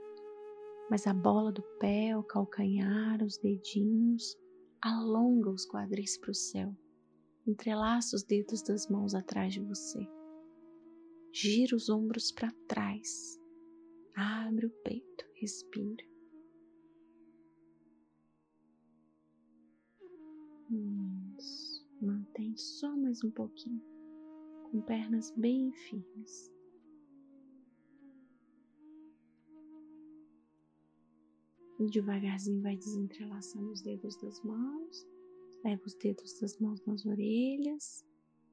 [0.91, 4.37] mas a bola do pé, o calcanhar, os dedinhos
[4.81, 6.73] Alonga os quadris para o céu.
[7.45, 10.09] Entrelaça os dedos das mãos atrás de você.
[11.33, 13.41] Gira os ombros para trás.
[14.15, 16.05] Abre o peito, respira.
[20.71, 21.87] Isso.
[22.01, 23.83] Mantém só mais um pouquinho,
[24.71, 26.53] com pernas bem firmes.
[31.81, 35.07] E devagarzinho vai desentrelaçando os dedos das mãos.
[35.65, 38.05] Leva os dedos das mãos nas orelhas.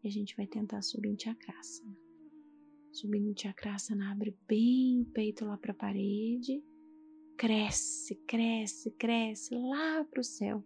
[0.03, 1.97] E a gente vai tentar subir em Chakrasana.
[2.91, 6.63] Subindo em Chakrasana, abre bem o peito lá para a parede.
[7.35, 10.63] Cresce, cresce, cresce lá para o céu.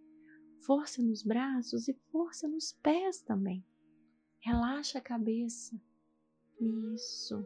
[0.62, 3.63] Força nos braços e força nos pés também.
[4.39, 5.80] Relaxa a cabeça.
[6.60, 7.45] Isso.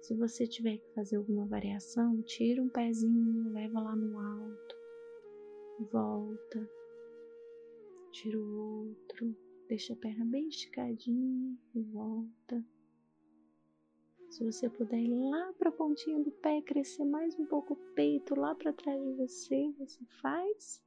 [0.00, 4.76] Se você tiver que fazer alguma variação, tira um pezinho, leva lá no alto,
[5.90, 6.70] volta,
[8.12, 9.36] tira o outro,
[9.68, 12.64] deixa a perna bem esticadinha e volta.
[14.30, 17.94] Se você puder ir lá para a pontinha do pé, crescer mais um pouco o
[17.94, 20.82] peito lá para trás de você, você faz.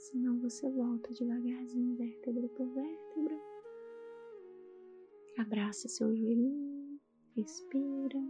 [0.00, 3.38] Senão você volta devagarzinho, vértebra por vértebra.
[5.38, 6.80] Abraça seu joelhinho
[7.36, 8.20] Respira.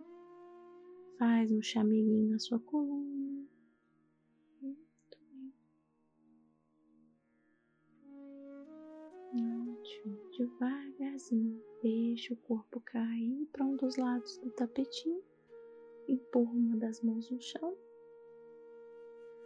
[1.18, 3.46] Faz um chamiguinho na sua coluna.
[4.60, 5.52] Muito bem.
[9.68, 10.18] Ótimo.
[10.36, 11.62] Devagarzinho.
[11.82, 15.22] Deixa o corpo cair para um dos lados do tapetinho.
[16.06, 17.74] Empurra uma das mãos no chão.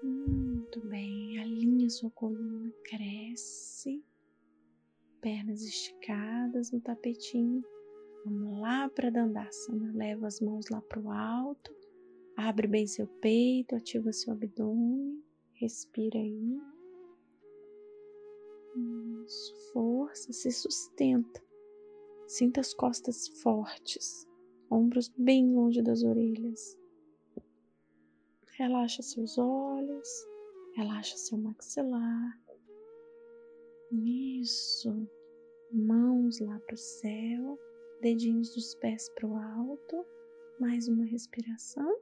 [0.05, 1.39] Muito bem.
[1.41, 2.73] Alinha sua coluna.
[2.85, 4.05] Cresce.
[5.21, 7.65] Pernas esticadas no tapetinho
[8.25, 9.93] Vamos lá para Dandasana.
[9.93, 11.75] Leva as mãos lá para o alto.
[12.35, 15.23] Abre bem seu peito, ativa seu abdômen.
[15.53, 16.59] Respira aí.
[19.25, 21.43] Isso, força, se sustenta.
[22.27, 24.27] Sinta as costas fortes,
[24.71, 26.79] ombros bem longe das orelhas.
[28.57, 30.09] Relaxa seus olhos,
[30.77, 32.41] relaxa seu maxilar.
[33.91, 35.09] Isso,
[35.73, 37.59] mãos lá para o céu
[38.01, 40.07] dedinhos dos pés para o alto,
[40.61, 41.99] mais uma respiração.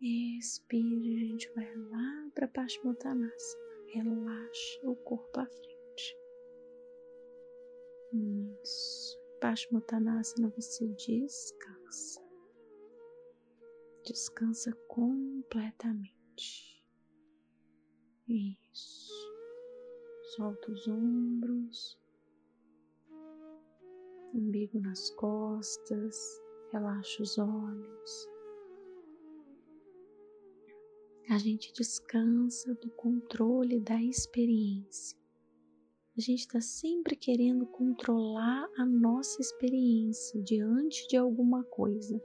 [0.00, 3.68] Expira, a gente vai lá para Paschimottanasana.
[3.88, 6.16] Relaxa o corpo à frente.
[8.62, 9.20] Isso.
[9.38, 12.27] Paschimottanasana você descansa.
[14.08, 16.82] Descansa completamente.
[18.26, 19.12] Isso.
[20.34, 21.98] Solta os ombros
[24.32, 26.40] umbigo nas costas,
[26.72, 28.28] relaxa os olhos.
[31.28, 35.18] A gente descansa do controle da experiência.
[36.16, 42.18] A gente está sempre querendo controlar a nossa experiência diante de alguma coisa.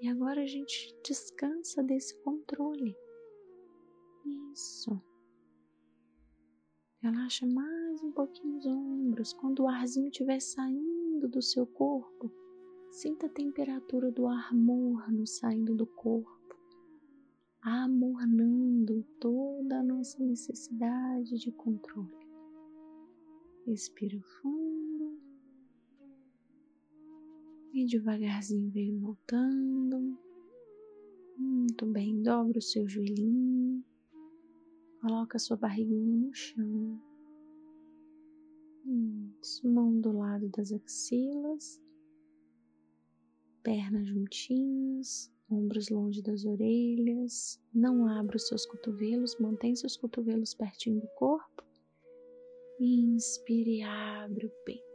[0.00, 2.96] E agora a gente descansa desse controle.
[4.52, 5.00] Isso.
[7.00, 9.32] Relaxa mais um pouquinho os ombros.
[9.32, 12.30] Quando o arzinho estiver saindo do seu corpo,
[12.90, 16.56] sinta a temperatura do ar morno saindo do corpo,
[17.60, 22.16] amornando toda a nossa necessidade de controle.
[23.66, 24.87] Respira fundo.
[27.72, 30.18] E devagarzinho vem voltando.
[31.36, 33.84] Muito bem, dobra o seu joelhinho.
[35.00, 37.00] Coloca a sua barriguinha no chão.
[39.40, 41.80] Isso, mão do lado das axilas.
[43.62, 47.60] Pernas juntinhas, ombros longe das orelhas.
[47.72, 51.62] Não abra os seus cotovelos, mantém seus cotovelos pertinho do corpo.
[52.80, 54.87] Inspire e abre o peito.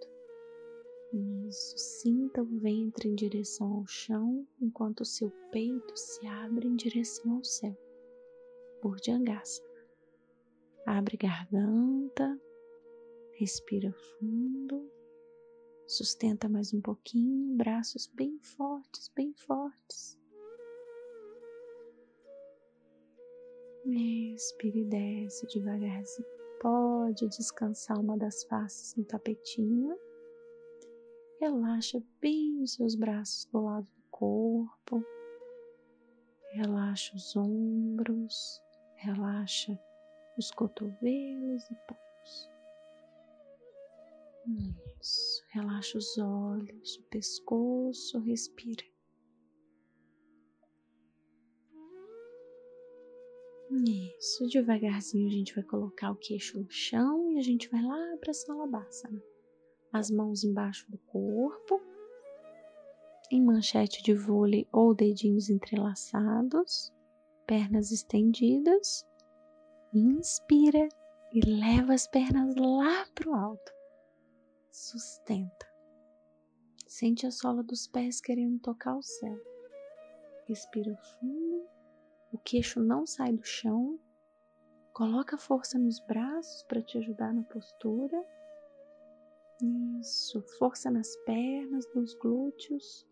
[1.14, 6.76] Isso, sinta o ventre em direção ao chão, enquanto o seu peito se abre em
[6.76, 7.78] direção ao céu.
[8.82, 9.70] Burdjangasana.
[10.88, 12.41] Abre garganta,
[13.34, 14.91] respira fundo,
[15.86, 20.20] sustenta mais um pouquinho, braços bem fortes, bem fortes.
[23.86, 26.28] Respire e desce devagarzinho.
[26.59, 29.95] Pode descansar uma das faces no tapetinho.
[31.44, 35.06] Relaxa bem os seus braços do lado do corpo.
[36.54, 38.62] Relaxa os ombros,
[38.96, 39.78] relaxa
[40.38, 42.50] os cotovelos e pés.
[45.02, 48.86] Isso, relaxa os olhos, o pescoço, respira.
[53.86, 58.18] Isso, devagarzinho a gente vai colocar o queixo no chão e a gente vai lá
[58.22, 59.33] para a Salabhasana.
[59.94, 61.80] As mãos embaixo do corpo,
[63.32, 66.91] em manchete de vôlei ou dedinhos entrelaçados,
[67.48, 69.08] pernas estendidas.
[69.94, 70.89] Inspira
[71.32, 73.72] e leva as pernas lá para o alto.
[74.72, 75.72] Sustenta.
[76.88, 79.39] Sente a sola dos pés querendo tocar o céu.
[80.48, 81.54] Respira fundo
[82.34, 84.00] o queixo não sai do chão.
[84.91, 88.26] Coloca força nos braços para te ajudar na postura.
[89.62, 93.08] Isso, força nas pernas, nos glúteos.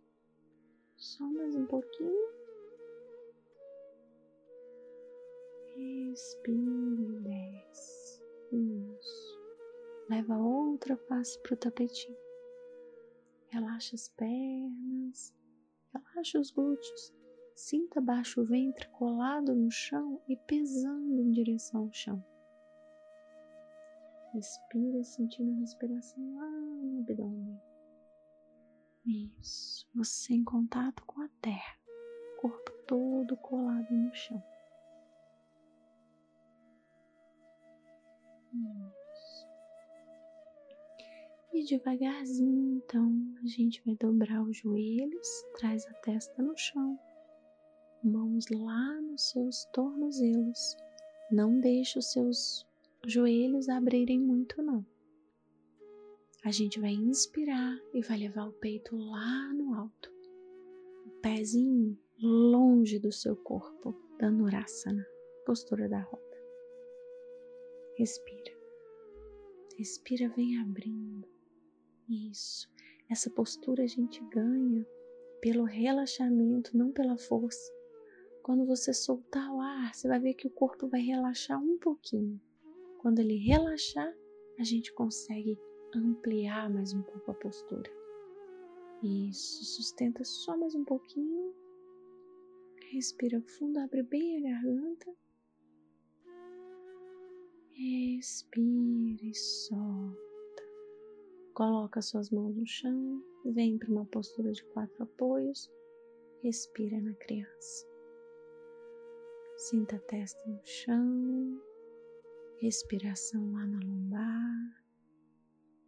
[0.98, 2.32] Só mais um pouquinho.
[5.76, 8.22] Respire desce.
[8.52, 9.40] Isso.
[10.10, 12.18] Leva outra face para o tapetinho.
[13.48, 15.34] Relaxa as pernas,
[15.94, 17.14] relaxa os glúteos.
[17.56, 22.31] Sinta baixo o ventre colado no chão e pesando em direção ao chão.
[24.34, 27.62] Respira sentindo a respiração lá no abdômen.
[29.06, 31.78] Isso, você em contato com a terra,
[32.40, 34.42] corpo todo colado no chão.
[38.54, 39.48] Isso.
[41.54, 43.12] E devagarzinho, então,
[43.44, 45.28] a gente vai dobrar os joelhos,
[45.58, 47.00] traz a testa no chão
[48.04, 50.76] mãos lá nos seus tornozelos.
[51.32, 52.66] Não deixe os seus
[53.06, 54.86] joelhos abrirem muito, não.
[56.44, 60.12] A gente vai inspirar e vai levar o peito lá no alto.
[61.06, 65.06] O pezinho longe do seu corpo, Dhanurasana,
[65.46, 66.22] postura da roda.
[67.98, 68.52] Respira.
[69.78, 71.28] Respira, vem abrindo.
[72.08, 72.70] Isso.
[73.10, 74.86] Essa postura a gente ganha
[75.42, 77.72] pelo relaxamento, não pela força.
[78.44, 82.40] Quando você soltar o ar, você vai ver que o corpo vai relaxar um pouquinho.
[83.02, 84.16] Quando ele relaxar,
[84.60, 85.58] a gente consegue
[85.96, 87.92] ampliar mais um pouco a postura.
[89.02, 91.52] Isso, sustenta só mais um pouquinho.
[92.92, 95.16] Respira fundo, abre bem a garganta.
[97.72, 100.64] Respira e solta.
[101.56, 105.72] Coloca suas mãos no chão, vem para uma postura de quatro apoios.
[106.44, 107.88] Respira na criança.
[109.58, 111.62] Sinta a testa no chão,
[112.62, 114.86] respiração lá na lombar.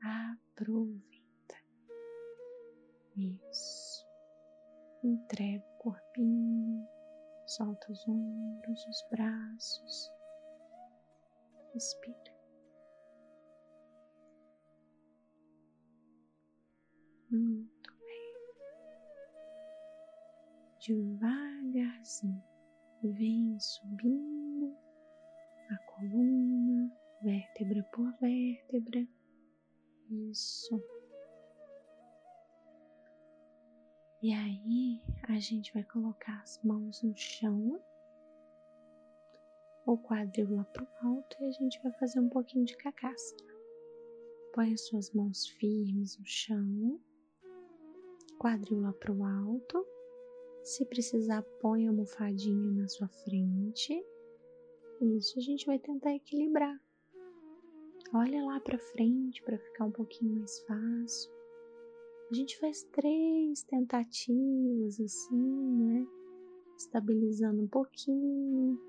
[0.02, 1.56] Aproveita.
[3.16, 4.04] Isso.
[5.04, 6.88] Entrega o corpinho,
[7.46, 10.12] solta os ombros, os braços.
[11.74, 12.34] Respira.
[17.30, 18.34] Muito bem.
[20.80, 22.44] Devagarzinho
[23.04, 24.43] vem subindo
[26.04, 26.92] coluna,
[27.22, 29.08] vértebra por vértebra.
[30.10, 30.84] Isso.
[34.22, 37.82] E aí a gente vai colocar as mãos no chão,
[39.86, 43.36] o quadril lá pro alto e a gente vai fazer um pouquinho de cacaça.
[44.54, 47.00] Põe as suas mãos firmes no chão,
[48.40, 49.86] quadril lá pro alto
[50.64, 54.02] se precisar, põe a almofadinha na sua frente.
[55.04, 56.80] Isso, a gente vai tentar equilibrar.
[58.14, 61.30] Olha lá para frente para ficar um pouquinho mais fácil.
[62.32, 66.08] A gente faz três tentativas assim, né?
[66.78, 68.80] Estabilizando um pouquinho,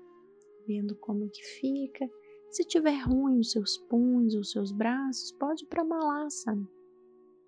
[0.65, 2.09] vendo como que fica.
[2.49, 6.69] Se tiver ruim os seus punhos, os seus braços, pode ir para Malasana.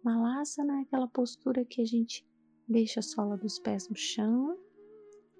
[0.03, 2.27] Malasana é aquela postura que a gente
[2.67, 4.57] deixa a sola dos pés no chão,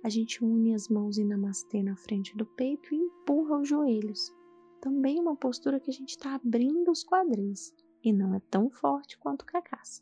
[0.08, 4.34] a gente une as mãos em namastê na frente do peito e empurra os joelhos
[4.80, 9.18] também uma postura que a gente está abrindo os quadris e não é tão forte
[9.18, 10.02] quanto cacaça.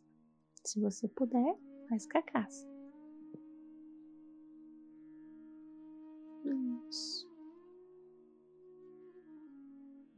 [0.64, 1.58] Se você puder,
[1.90, 2.68] faz cacaça.
[6.88, 7.28] Isso.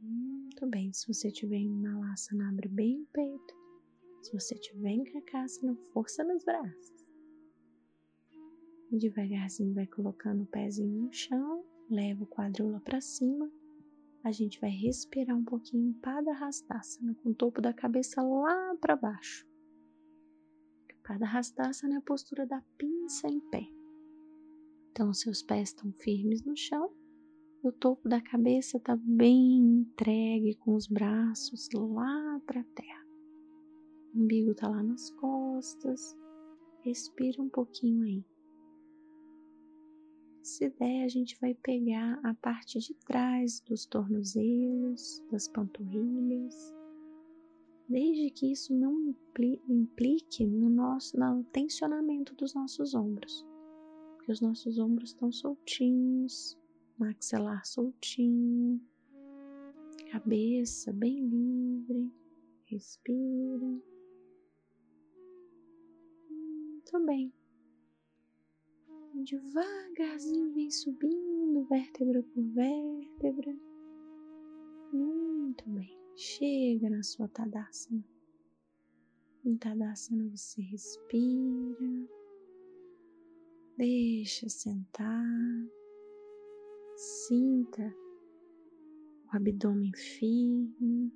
[0.02, 0.92] Muito bem.
[0.92, 3.54] Se você tiver em malasana, abre bem o peito.
[4.22, 7.07] Se você tiver em cacaça, não força nos braços.
[8.96, 13.50] Devagarzinho vai colocando o pezinho no chão, leva o quadril para cima
[14.24, 18.96] a gente vai respirar um pouquinho Pada Hastasana, com o topo da cabeça lá para
[18.96, 19.46] baixo.
[21.02, 23.66] Pada Hastasana é a postura da pinça em pé.
[24.90, 26.92] Então, seus pés estão firmes no chão
[27.60, 33.04] o topo da cabeça está bem entregue com os braços lá para a terra.
[34.14, 36.16] O umbigo está lá nas costas.
[36.82, 38.24] Respira um pouquinho aí.
[40.48, 46.74] Se der, a gente vai pegar a parte de trás dos tornozelos, das panturrilhas,
[47.86, 49.14] desde que isso não
[49.68, 53.46] implique no nosso no tensionamento dos nossos ombros,
[54.16, 56.58] porque os nossos ombros estão soltinhos,
[56.98, 58.80] maxilar soltinho,
[60.10, 62.10] cabeça bem livre,
[62.64, 63.82] respira.
[66.30, 67.37] Muito bem
[69.24, 73.56] devagarzinho vem subindo, vértebra por vértebra.
[74.92, 75.96] Muito bem.
[76.16, 78.04] Chega na sua Tadasana.
[79.44, 82.08] Em Tadasana você respira.
[83.76, 85.24] Deixa sentar.
[86.96, 87.94] Sinta
[89.26, 91.12] o abdômen firme,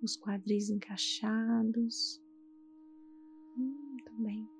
[0.00, 2.22] os quadris encaixados.
[3.56, 4.57] Muito bem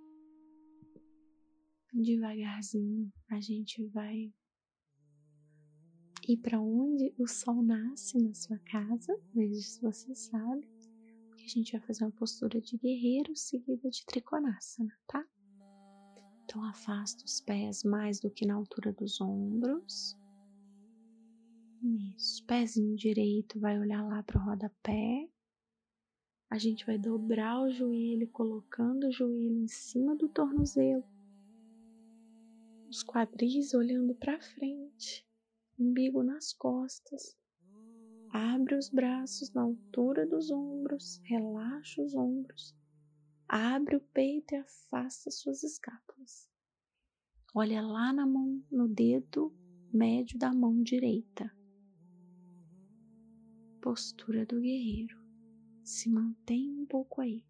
[2.03, 4.32] devagarzinho a gente vai
[6.28, 10.68] ir para onde o sol nasce na sua casa, veja se você sabe,
[11.34, 15.24] a gente vai fazer uma postura de guerreiro seguida de trikonasana, tá?
[16.44, 20.16] Então afasta os pés mais do que na altura dos ombros.
[22.16, 25.28] Isso, pezinho direito vai olhar lá para o rodapé.
[26.51, 31.05] A gente vai dobrar o joelho, colocando o joelho em cima do tornozelo
[32.89, 35.26] os quadris olhando para frente,
[35.78, 37.36] umbigo nas costas.
[38.30, 42.74] Abre os braços na altura dos ombros, relaxa os ombros,
[43.47, 46.49] abre o peito e afasta suas escápulas.
[47.55, 49.53] Olha lá na mão, no dedo
[49.93, 51.51] médio da mão direita.
[53.80, 55.18] Postura do guerreiro.
[55.82, 57.43] Se mantém um pouco aí.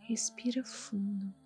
[0.00, 1.43] Respira fundo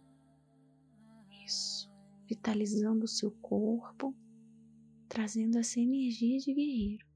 [1.49, 1.91] isso,
[2.27, 4.15] vitalizando o seu corpo,
[5.09, 7.07] trazendo essa energia de guerreiro,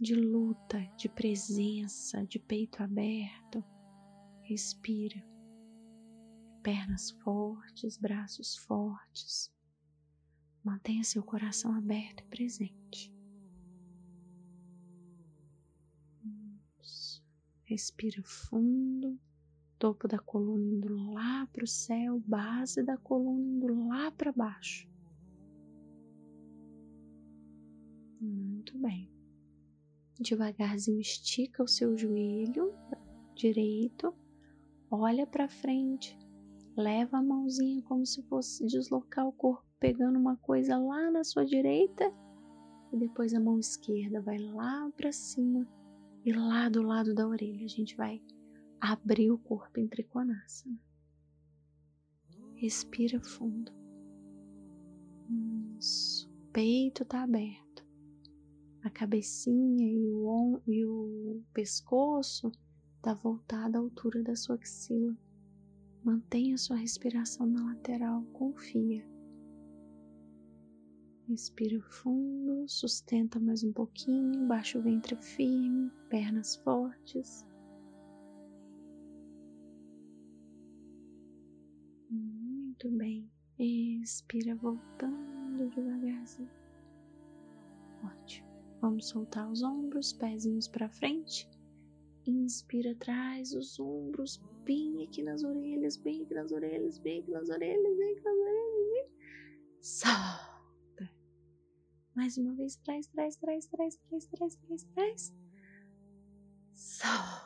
[0.00, 3.64] de luta, de presença, de peito aberto.
[4.42, 5.20] Respira.
[6.62, 9.52] Pernas fortes, braços fortes.
[10.62, 13.12] Mantenha seu coração aberto e presente.
[17.64, 19.18] Respira fundo
[19.78, 24.88] topo da coluna indo lá para o céu, base da coluna indo lá para baixo.
[28.20, 29.10] Muito bem.
[30.18, 32.72] Devagarzinho estica o seu joelho
[33.34, 34.14] direito,
[34.90, 36.18] olha para frente,
[36.74, 41.44] leva a mãozinha como se fosse deslocar o corpo, pegando uma coisa lá na sua
[41.44, 42.10] direita,
[42.92, 45.68] e depois a mão esquerda vai lá para cima
[46.24, 47.64] e lá do lado da orelha.
[47.64, 48.22] A gente vai
[48.80, 50.78] abrir o corpo em Trikonasana.
[52.54, 53.72] Respira fundo.
[55.78, 56.28] Isso.
[56.28, 57.84] O peito está aberto.
[58.82, 62.50] A cabecinha e o, e o pescoço
[62.96, 65.16] está voltado à altura da sua axila.
[66.02, 69.04] Mantenha sua respiração na lateral, confia.
[71.28, 77.44] Respira fundo, sustenta mais um pouquinho, baixa o ventre firme, pernas fortes.
[82.16, 83.30] Muito bem.
[83.58, 86.50] Expira voltando devagarzinho.
[88.04, 88.46] Ótimo.
[88.80, 91.48] Vamos soltar os ombros, pezinhos para frente.
[92.26, 97.48] Inspira, traz os ombros bem aqui nas orelhas, bem aqui nas orelhas, bem aqui nas
[97.48, 99.10] orelhas, bem aqui nas orelhas.
[99.80, 101.10] Solta.
[102.14, 105.34] Mais uma vez, traz, traz, traz, traz, traz, traz, traz, traz.
[106.74, 107.45] Solta.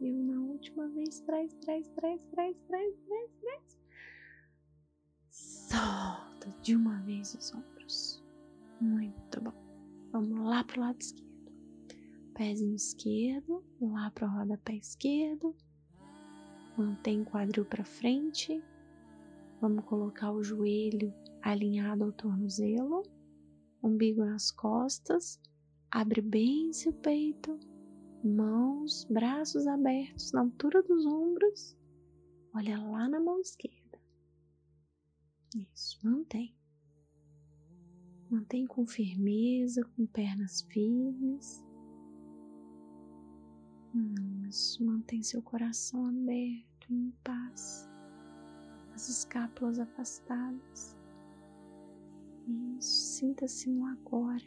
[0.00, 3.78] E uma última vez, traz, traz, traz, traz, traz, traz, traz.
[5.30, 8.24] Solta de uma vez os ombros.
[8.80, 9.52] Muito bom.
[10.12, 11.30] Vamos lá pro lado esquerdo
[12.40, 15.54] pezinho esquerdo, lá para o rodapé esquerdo.
[16.74, 18.64] Mantém quadril para frente.
[19.60, 23.02] Vamos colocar o joelho alinhado ao tornozelo,
[23.82, 25.38] umbigo nas costas.
[25.90, 27.60] Abre bem seu peito,
[28.24, 31.76] mãos, braços abertos na altura dos ombros.
[32.54, 33.98] Olha lá na mão esquerda.
[35.56, 36.54] Isso, mantém.
[38.30, 41.64] Mantém com firmeza, com pernas firmes.
[44.48, 47.88] Isso, mantém seu coração aberto em paz,
[48.94, 50.96] as escápulas afastadas.
[52.78, 54.44] Isso, sinta-se no agora,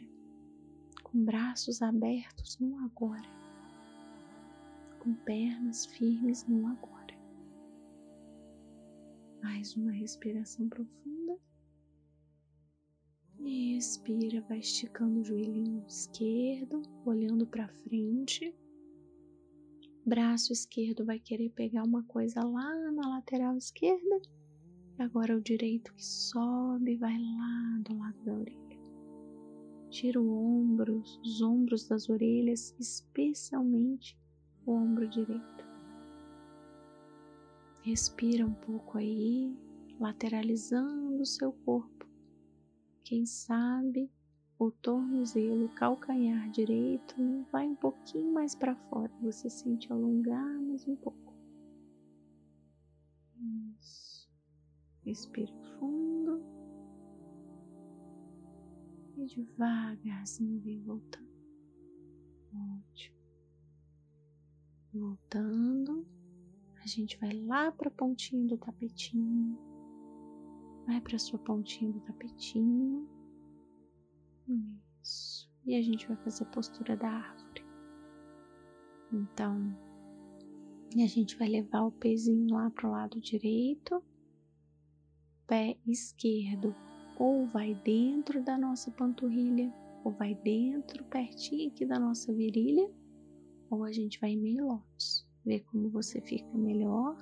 [1.02, 3.28] com braços abertos no agora,
[5.04, 7.14] com pernas firmes no agora.
[9.42, 11.38] Mais uma respiração profunda.
[13.38, 18.54] E expira, vai esticando o joelhinho esquerdo, olhando para frente
[20.06, 24.20] braço esquerdo vai querer pegar uma coisa lá na lateral esquerda
[24.98, 28.78] e agora o direito que sobe vai lá do lado da orelha.
[29.90, 34.18] Tira o ombro, os ombros das orelhas, especialmente
[34.66, 35.64] o ombro direito.
[37.82, 39.54] Respira um pouco aí,
[40.00, 42.06] lateralizando o seu corpo.
[43.02, 44.10] Quem sabe
[44.58, 47.14] o tornozelo, o calcanhar direito
[47.52, 49.12] vai um pouquinho mais para fora.
[49.20, 51.34] Você sente alongar mais um pouco.
[53.78, 54.30] Isso.
[55.04, 56.42] Respira fundo.
[59.16, 61.28] E devagarzinho vem voltando.
[62.54, 63.23] Ótimo.
[64.94, 66.06] Voltando.
[66.82, 69.58] A gente vai lá para a pontinha do tapetinho.
[70.86, 73.08] Vai para sua pontinha do tapetinho
[75.04, 75.48] isso.
[75.64, 77.64] E a gente vai fazer a postura da árvore.
[79.12, 79.76] Então,
[80.94, 84.02] a gente vai levar o pezinho lá pro lado direito,
[85.46, 86.74] pé esquerdo,
[87.18, 89.72] ou vai dentro da nossa panturrilha,
[90.04, 92.90] ou vai dentro, pertinho aqui da nossa virilha,
[93.70, 95.26] ou a gente vai em meio lótus.
[95.44, 97.16] Vê como você fica melhor.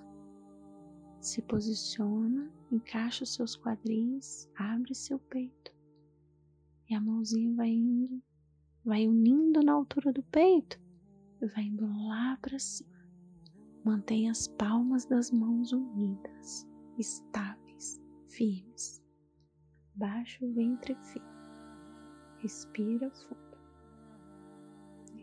[1.21, 5.73] Se posiciona, encaixa os seus quadris, abre seu peito.
[6.89, 8.23] E a mãozinha vai indo,
[8.85, 10.81] vai unindo na altura do peito
[11.41, 12.91] e vai indo lá para cima.
[13.85, 16.67] Mantenha as palmas das mãos unidas,
[16.99, 19.03] estáveis, firmes.
[19.95, 21.29] Baixa o ventre firme.
[22.39, 23.52] Respira fundo.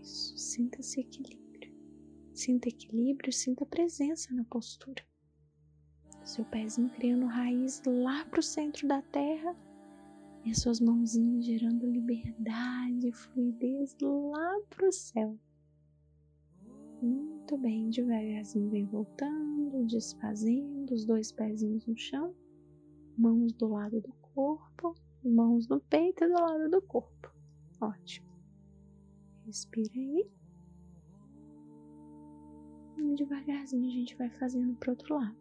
[0.09, 1.71] Isso, sinta esse equilíbrio.
[2.33, 5.03] Sinta equilíbrio, sinta presença na postura.
[6.25, 9.55] Seu pezinho criando raiz lá para o centro da terra
[10.43, 15.37] e as suas mãozinhas gerando liberdade e fluidez lá pro céu.
[17.01, 22.35] Muito bem, devagarzinho vem voltando, desfazendo os dois pezinhos no chão,
[23.15, 27.31] mãos do lado do corpo, mãos no peito e do lado do corpo.
[27.79, 28.28] Ótimo.
[29.49, 30.31] Respira aí.
[32.99, 35.35] E devagarzinho a gente vai fazendo pro outro lado.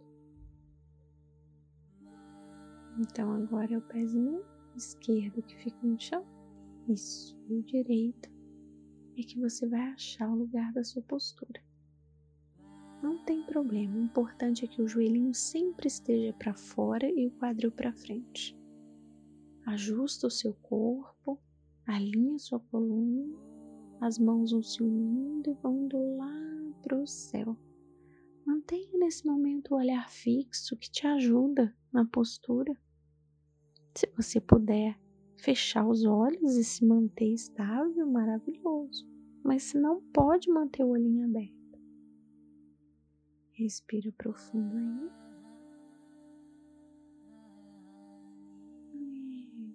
[2.98, 4.42] Então agora é o pezinho
[4.74, 6.24] esquerdo que fica no chão.
[6.88, 7.38] Isso.
[7.50, 8.30] E o direito
[9.18, 11.62] é que você vai achar o lugar da sua postura.
[13.02, 17.32] Não tem problema, o importante é que o joelhinho sempre esteja para fora e o
[17.32, 18.59] quadril para frente.
[19.66, 21.38] Ajusta o seu corpo,
[21.86, 23.47] alinha sua coluna,
[24.01, 26.32] as mãos vão se unindo e vão indo lá
[26.82, 27.57] para o céu.
[28.44, 32.74] Mantenha nesse momento o olhar fixo que te ajuda na postura.
[33.94, 34.99] Se você puder
[35.36, 39.07] fechar os olhos e se manter estável, maravilhoso.
[39.42, 41.78] Mas se não pode manter o olhinho aberto,
[43.53, 45.11] respira profundo aí.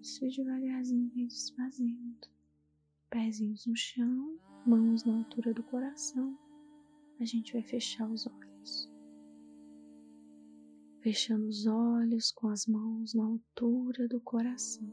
[0.02, 2.28] Isso, devagarzinho vem desfazendo.
[3.14, 6.36] Pezinhos no chão, mãos na altura do coração.
[7.20, 8.92] A gente vai fechar os olhos
[11.00, 14.92] fechando os olhos com as mãos na altura do coração.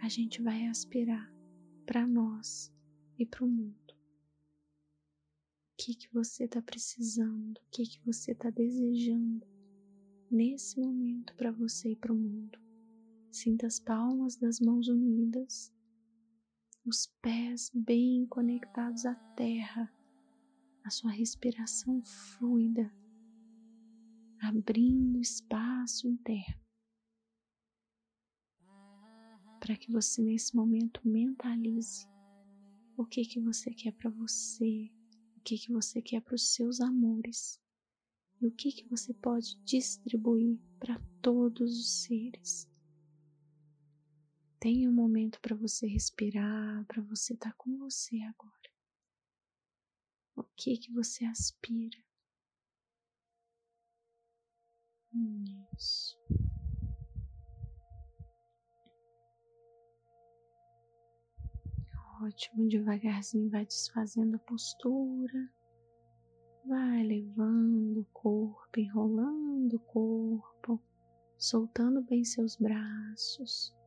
[0.00, 1.32] a gente vai aspirar
[1.86, 2.72] para nós
[3.18, 3.94] e para o mundo.
[3.94, 9.46] O que, que você está precisando, o que, que você está desejando
[10.28, 12.58] nesse momento para você e para o mundo.
[13.30, 15.72] Sinta as palmas das mãos unidas,
[16.88, 19.92] os pés bem conectados à terra,
[20.82, 22.90] a sua respiração fluida,
[24.40, 26.68] abrindo espaço interno
[29.60, 32.08] para que você nesse momento mentalize
[32.96, 34.90] o que que você quer para você,
[35.36, 37.60] o que que você quer para os seus amores
[38.40, 42.66] e o que que você pode distribuir para todos os seres.
[44.60, 48.70] Tenha um momento para você respirar, para você estar tá com você agora.
[50.34, 51.98] O que que você aspira?
[55.76, 56.18] Isso.
[62.20, 65.52] Ótimo, devagarzinho vai desfazendo a postura,
[66.64, 70.82] vai levando o corpo, enrolando o corpo,
[71.36, 73.77] soltando bem seus braços.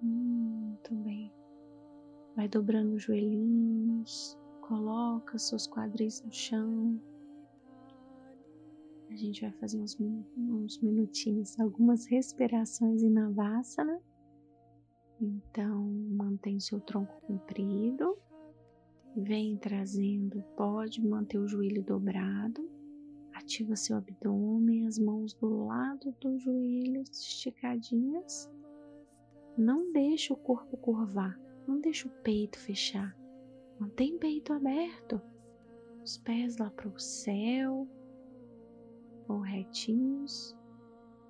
[0.00, 1.32] Muito bem.
[2.36, 7.00] Vai dobrando os joelhinhos, coloca seus quadris no chão.
[9.10, 9.98] A gente vai fazer uns,
[10.36, 14.00] uns minutinhos, algumas respirações em Navasana.
[15.20, 18.16] Então, mantém seu tronco comprido,
[19.16, 22.70] vem trazendo, pode manter o joelho dobrado,
[23.32, 28.48] ativa seu abdômen, as mãos do lado dos joelhos esticadinhas.
[29.58, 31.36] Não deixe o corpo curvar,
[31.66, 33.18] não deixe o peito fechar,
[33.80, 35.20] mantém peito aberto,
[36.00, 37.88] os pés lá para o céu
[39.26, 40.56] ou retinhos,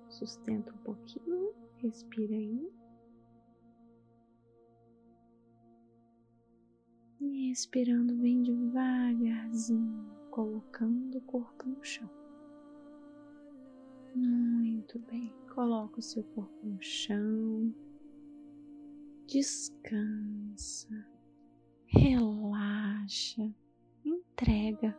[0.09, 2.71] sustenta um pouquinho, respira aí.
[7.19, 12.07] E expirando bem devagarzinho, colocando o corpo no chão.
[14.13, 17.73] Muito bem, coloca o seu corpo no chão,
[19.29, 21.05] descansa,
[21.85, 23.47] relaxa,
[24.03, 24.97] entrega,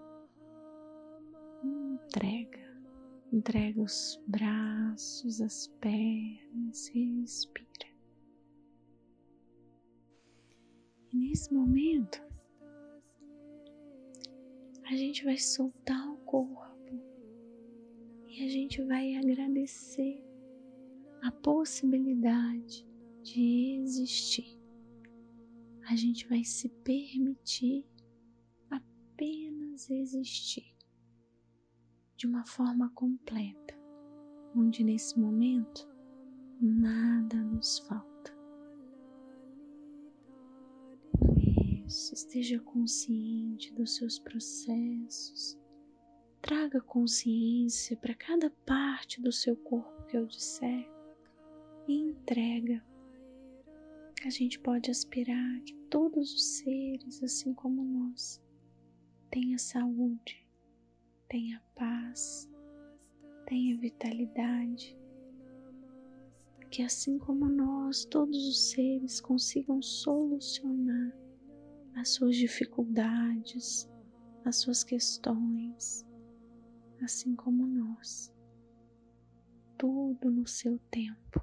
[1.64, 2.80] entrega,
[3.32, 7.90] entrega os braços, as pernas, respira.
[11.12, 12.22] E nesse momento,
[14.84, 16.94] a gente vai soltar o corpo
[18.28, 20.24] e a gente vai agradecer
[21.20, 22.89] a possibilidade
[23.32, 24.58] de existir.
[25.88, 27.86] A gente vai se permitir
[28.68, 30.76] apenas existir
[32.16, 33.74] de uma forma completa,
[34.54, 35.88] onde nesse momento
[36.60, 38.10] nada nos falta.
[41.86, 45.58] esteja consciente dos seus processos.
[46.40, 50.88] Traga consciência para cada parte do seu corpo que eu disser
[51.88, 52.89] e entrega.
[54.22, 58.38] A gente pode aspirar que todos os seres, assim como nós,
[59.30, 60.46] tenha saúde,
[61.26, 62.46] tenha paz,
[63.46, 64.94] tenha vitalidade.
[66.70, 71.16] Que assim como nós, todos os seres consigam solucionar
[71.94, 73.90] as suas dificuldades,
[74.44, 76.06] as suas questões,
[77.02, 78.30] assim como nós.
[79.78, 81.42] Tudo no seu tempo,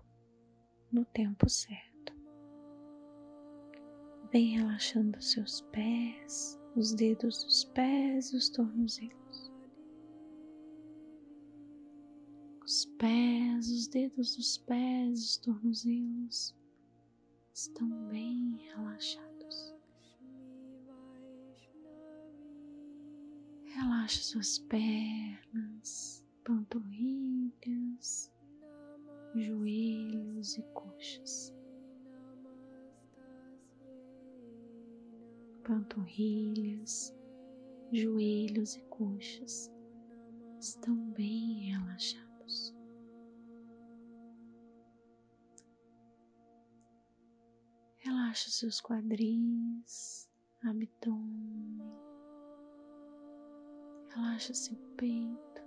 [0.91, 1.86] no tempo certo.
[4.29, 9.51] Vem relaxando os seus pés, os dedos dos pés e os tornozelos.
[12.61, 16.53] Os pés, os dedos dos pés os tornozelos
[17.53, 19.73] estão bem relaxados.
[23.63, 28.29] Relaxa suas pernas, panturrilhas,
[29.33, 31.56] joelhos e coxas.
[35.67, 37.13] Panturrilhas,
[37.91, 39.69] joelhos e coxas
[40.61, 42.73] estão bem relaxados.
[47.97, 50.29] Relaxa seus quadris,
[50.63, 51.81] abdômen,
[54.15, 55.61] Relaxa seu peito,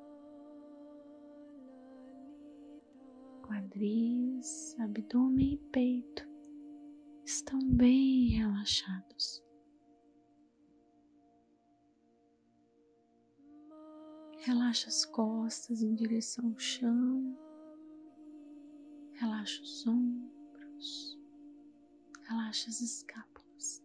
[3.43, 6.27] quadris, abdômen e peito
[7.27, 9.50] estão bem relaxados.
[14.43, 17.39] Relaxa as costas em direção ao chão,
[19.13, 21.19] relaxa os ombros,
[22.23, 23.85] Relaxa as escápulas,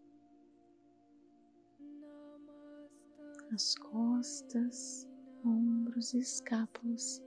[3.53, 5.05] as costas,
[5.43, 7.21] ombros e escápulas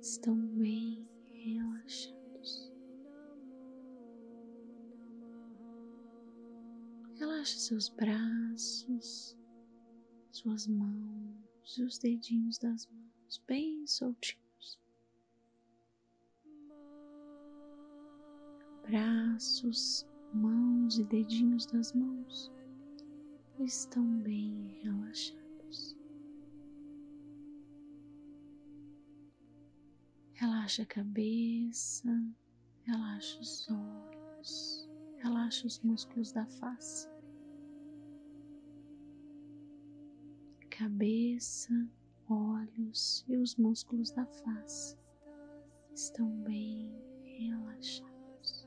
[0.00, 2.72] estão bem relaxados.
[7.14, 9.38] Relaxa seus braços,
[10.32, 14.78] suas mãos e os dedinhos das mãos bem soltinhos.
[18.82, 22.50] Braços, mãos e dedinhos das mãos
[23.58, 25.96] estão bem relaxados.
[30.32, 32.08] Relaxa a cabeça,
[32.84, 37.06] relaxa os olhos, relaxa os músculos da face.
[40.80, 41.74] Cabeça,
[42.26, 44.96] olhos e os músculos da face
[45.94, 46.90] estão bem
[47.22, 48.66] relaxados.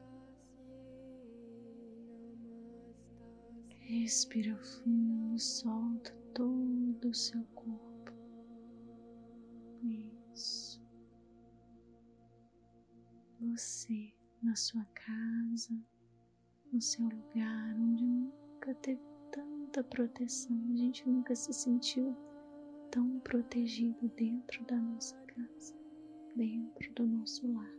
[3.79, 8.13] Respira fundo, solta todo o seu corpo.
[9.81, 10.79] Isso.
[13.41, 15.75] Você na sua casa,
[16.71, 19.12] no seu lugar onde nunca teve
[19.73, 22.15] tanta proteção, a gente nunca se sentiu
[22.91, 25.75] tão protegido dentro da nossa casa,
[26.35, 27.73] dentro do nosso lar.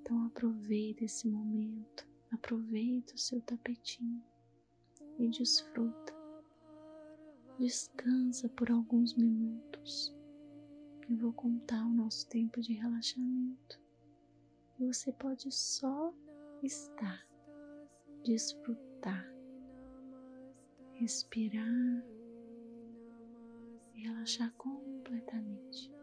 [0.00, 4.24] Então aproveita esse momento, aproveita o seu tapetinho
[5.18, 6.16] e desfruta.
[7.58, 10.16] Descansa por alguns minutos.
[11.10, 13.78] Eu vou contar o nosso tempo de relaxamento.
[14.78, 16.14] E você pode só
[16.62, 17.28] estar,
[18.24, 19.37] desfrutar,
[21.00, 22.04] respirar
[23.94, 25.97] e relaxar completamente.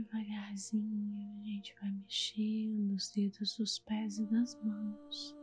[0.00, 5.36] Devagarzinho a gente vai mexendo os dedos dos pés e das mãos.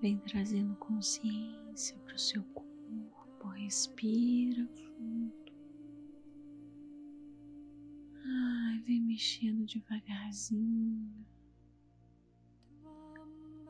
[0.00, 5.34] Vem trazendo consciência para o seu corpo, respira fundo.
[8.24, 11.12] Ai, vem mexendo devagarzinho.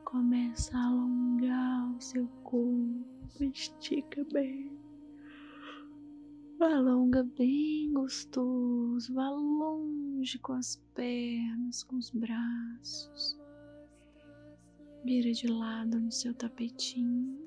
[0.05, 4.74] Começa a alongar o seu corpo, estica bem.
[6.59, 13.37] Alonga bem gostoso, vá longe com as pernas, com os braços.
[15.03, 17.45] Vira de lado no seu tapetinho.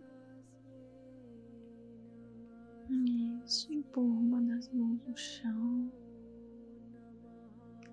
[3.45, 5.93] Isso, empurra uma das mãos no chão.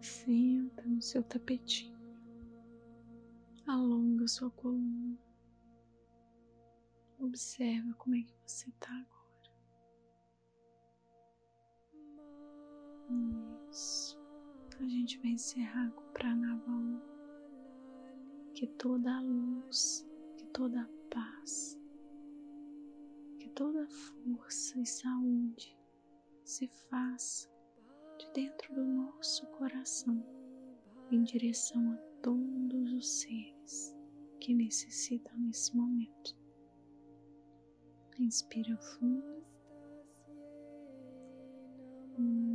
[0.01, 1.97] Senta no seu tapetinho.
[3.66, 5.18] Alonga sua coluna.
[7.18, 9.14] Observa como é que você está agora.
[13.72, 14.18] Isso.
[14.80, 17.01] A gente vai encerrar com o Pranavam.
[18.53, 21.80] Que toda a luz, que toda a paz,
[23.39, 25.78] que toda a força e saúde
[26.43, 27.49] se faça
[28.18, 30.24] de dentro do nosso coração
[31.12, 33.95] em direção a todos os seres
[34.39, 36.36] que necessitam nesse momento.
[38.18, 39.36] Inspira fundo.
[42.18, 42.55] gente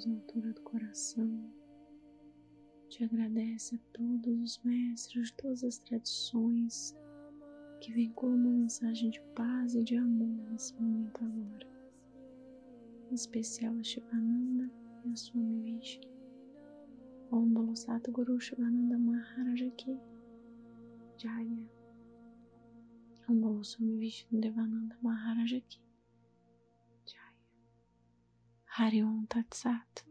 [0.00, 1.28] mãos na altura do coração.
[2.88, 6.96] Te agradece a todos os mestres de todas as tradições
[7.80, 11.66] que vinculam uma mensagem de paz e de amor nesse momento agora.
[13.10, 14.70] Em especial a Shivananda
[15.04, 16.08] e a Swami Vishnu.
[17.32, 19.98] Om Bolosato Guru Shivananda Maharajaki
[21.16, 21.70] Jaya.
[23.28, 25.89] Om Swami Vishnu Devananda Maharajaki
[28.80, 30.04] Hari Om Tat Sat.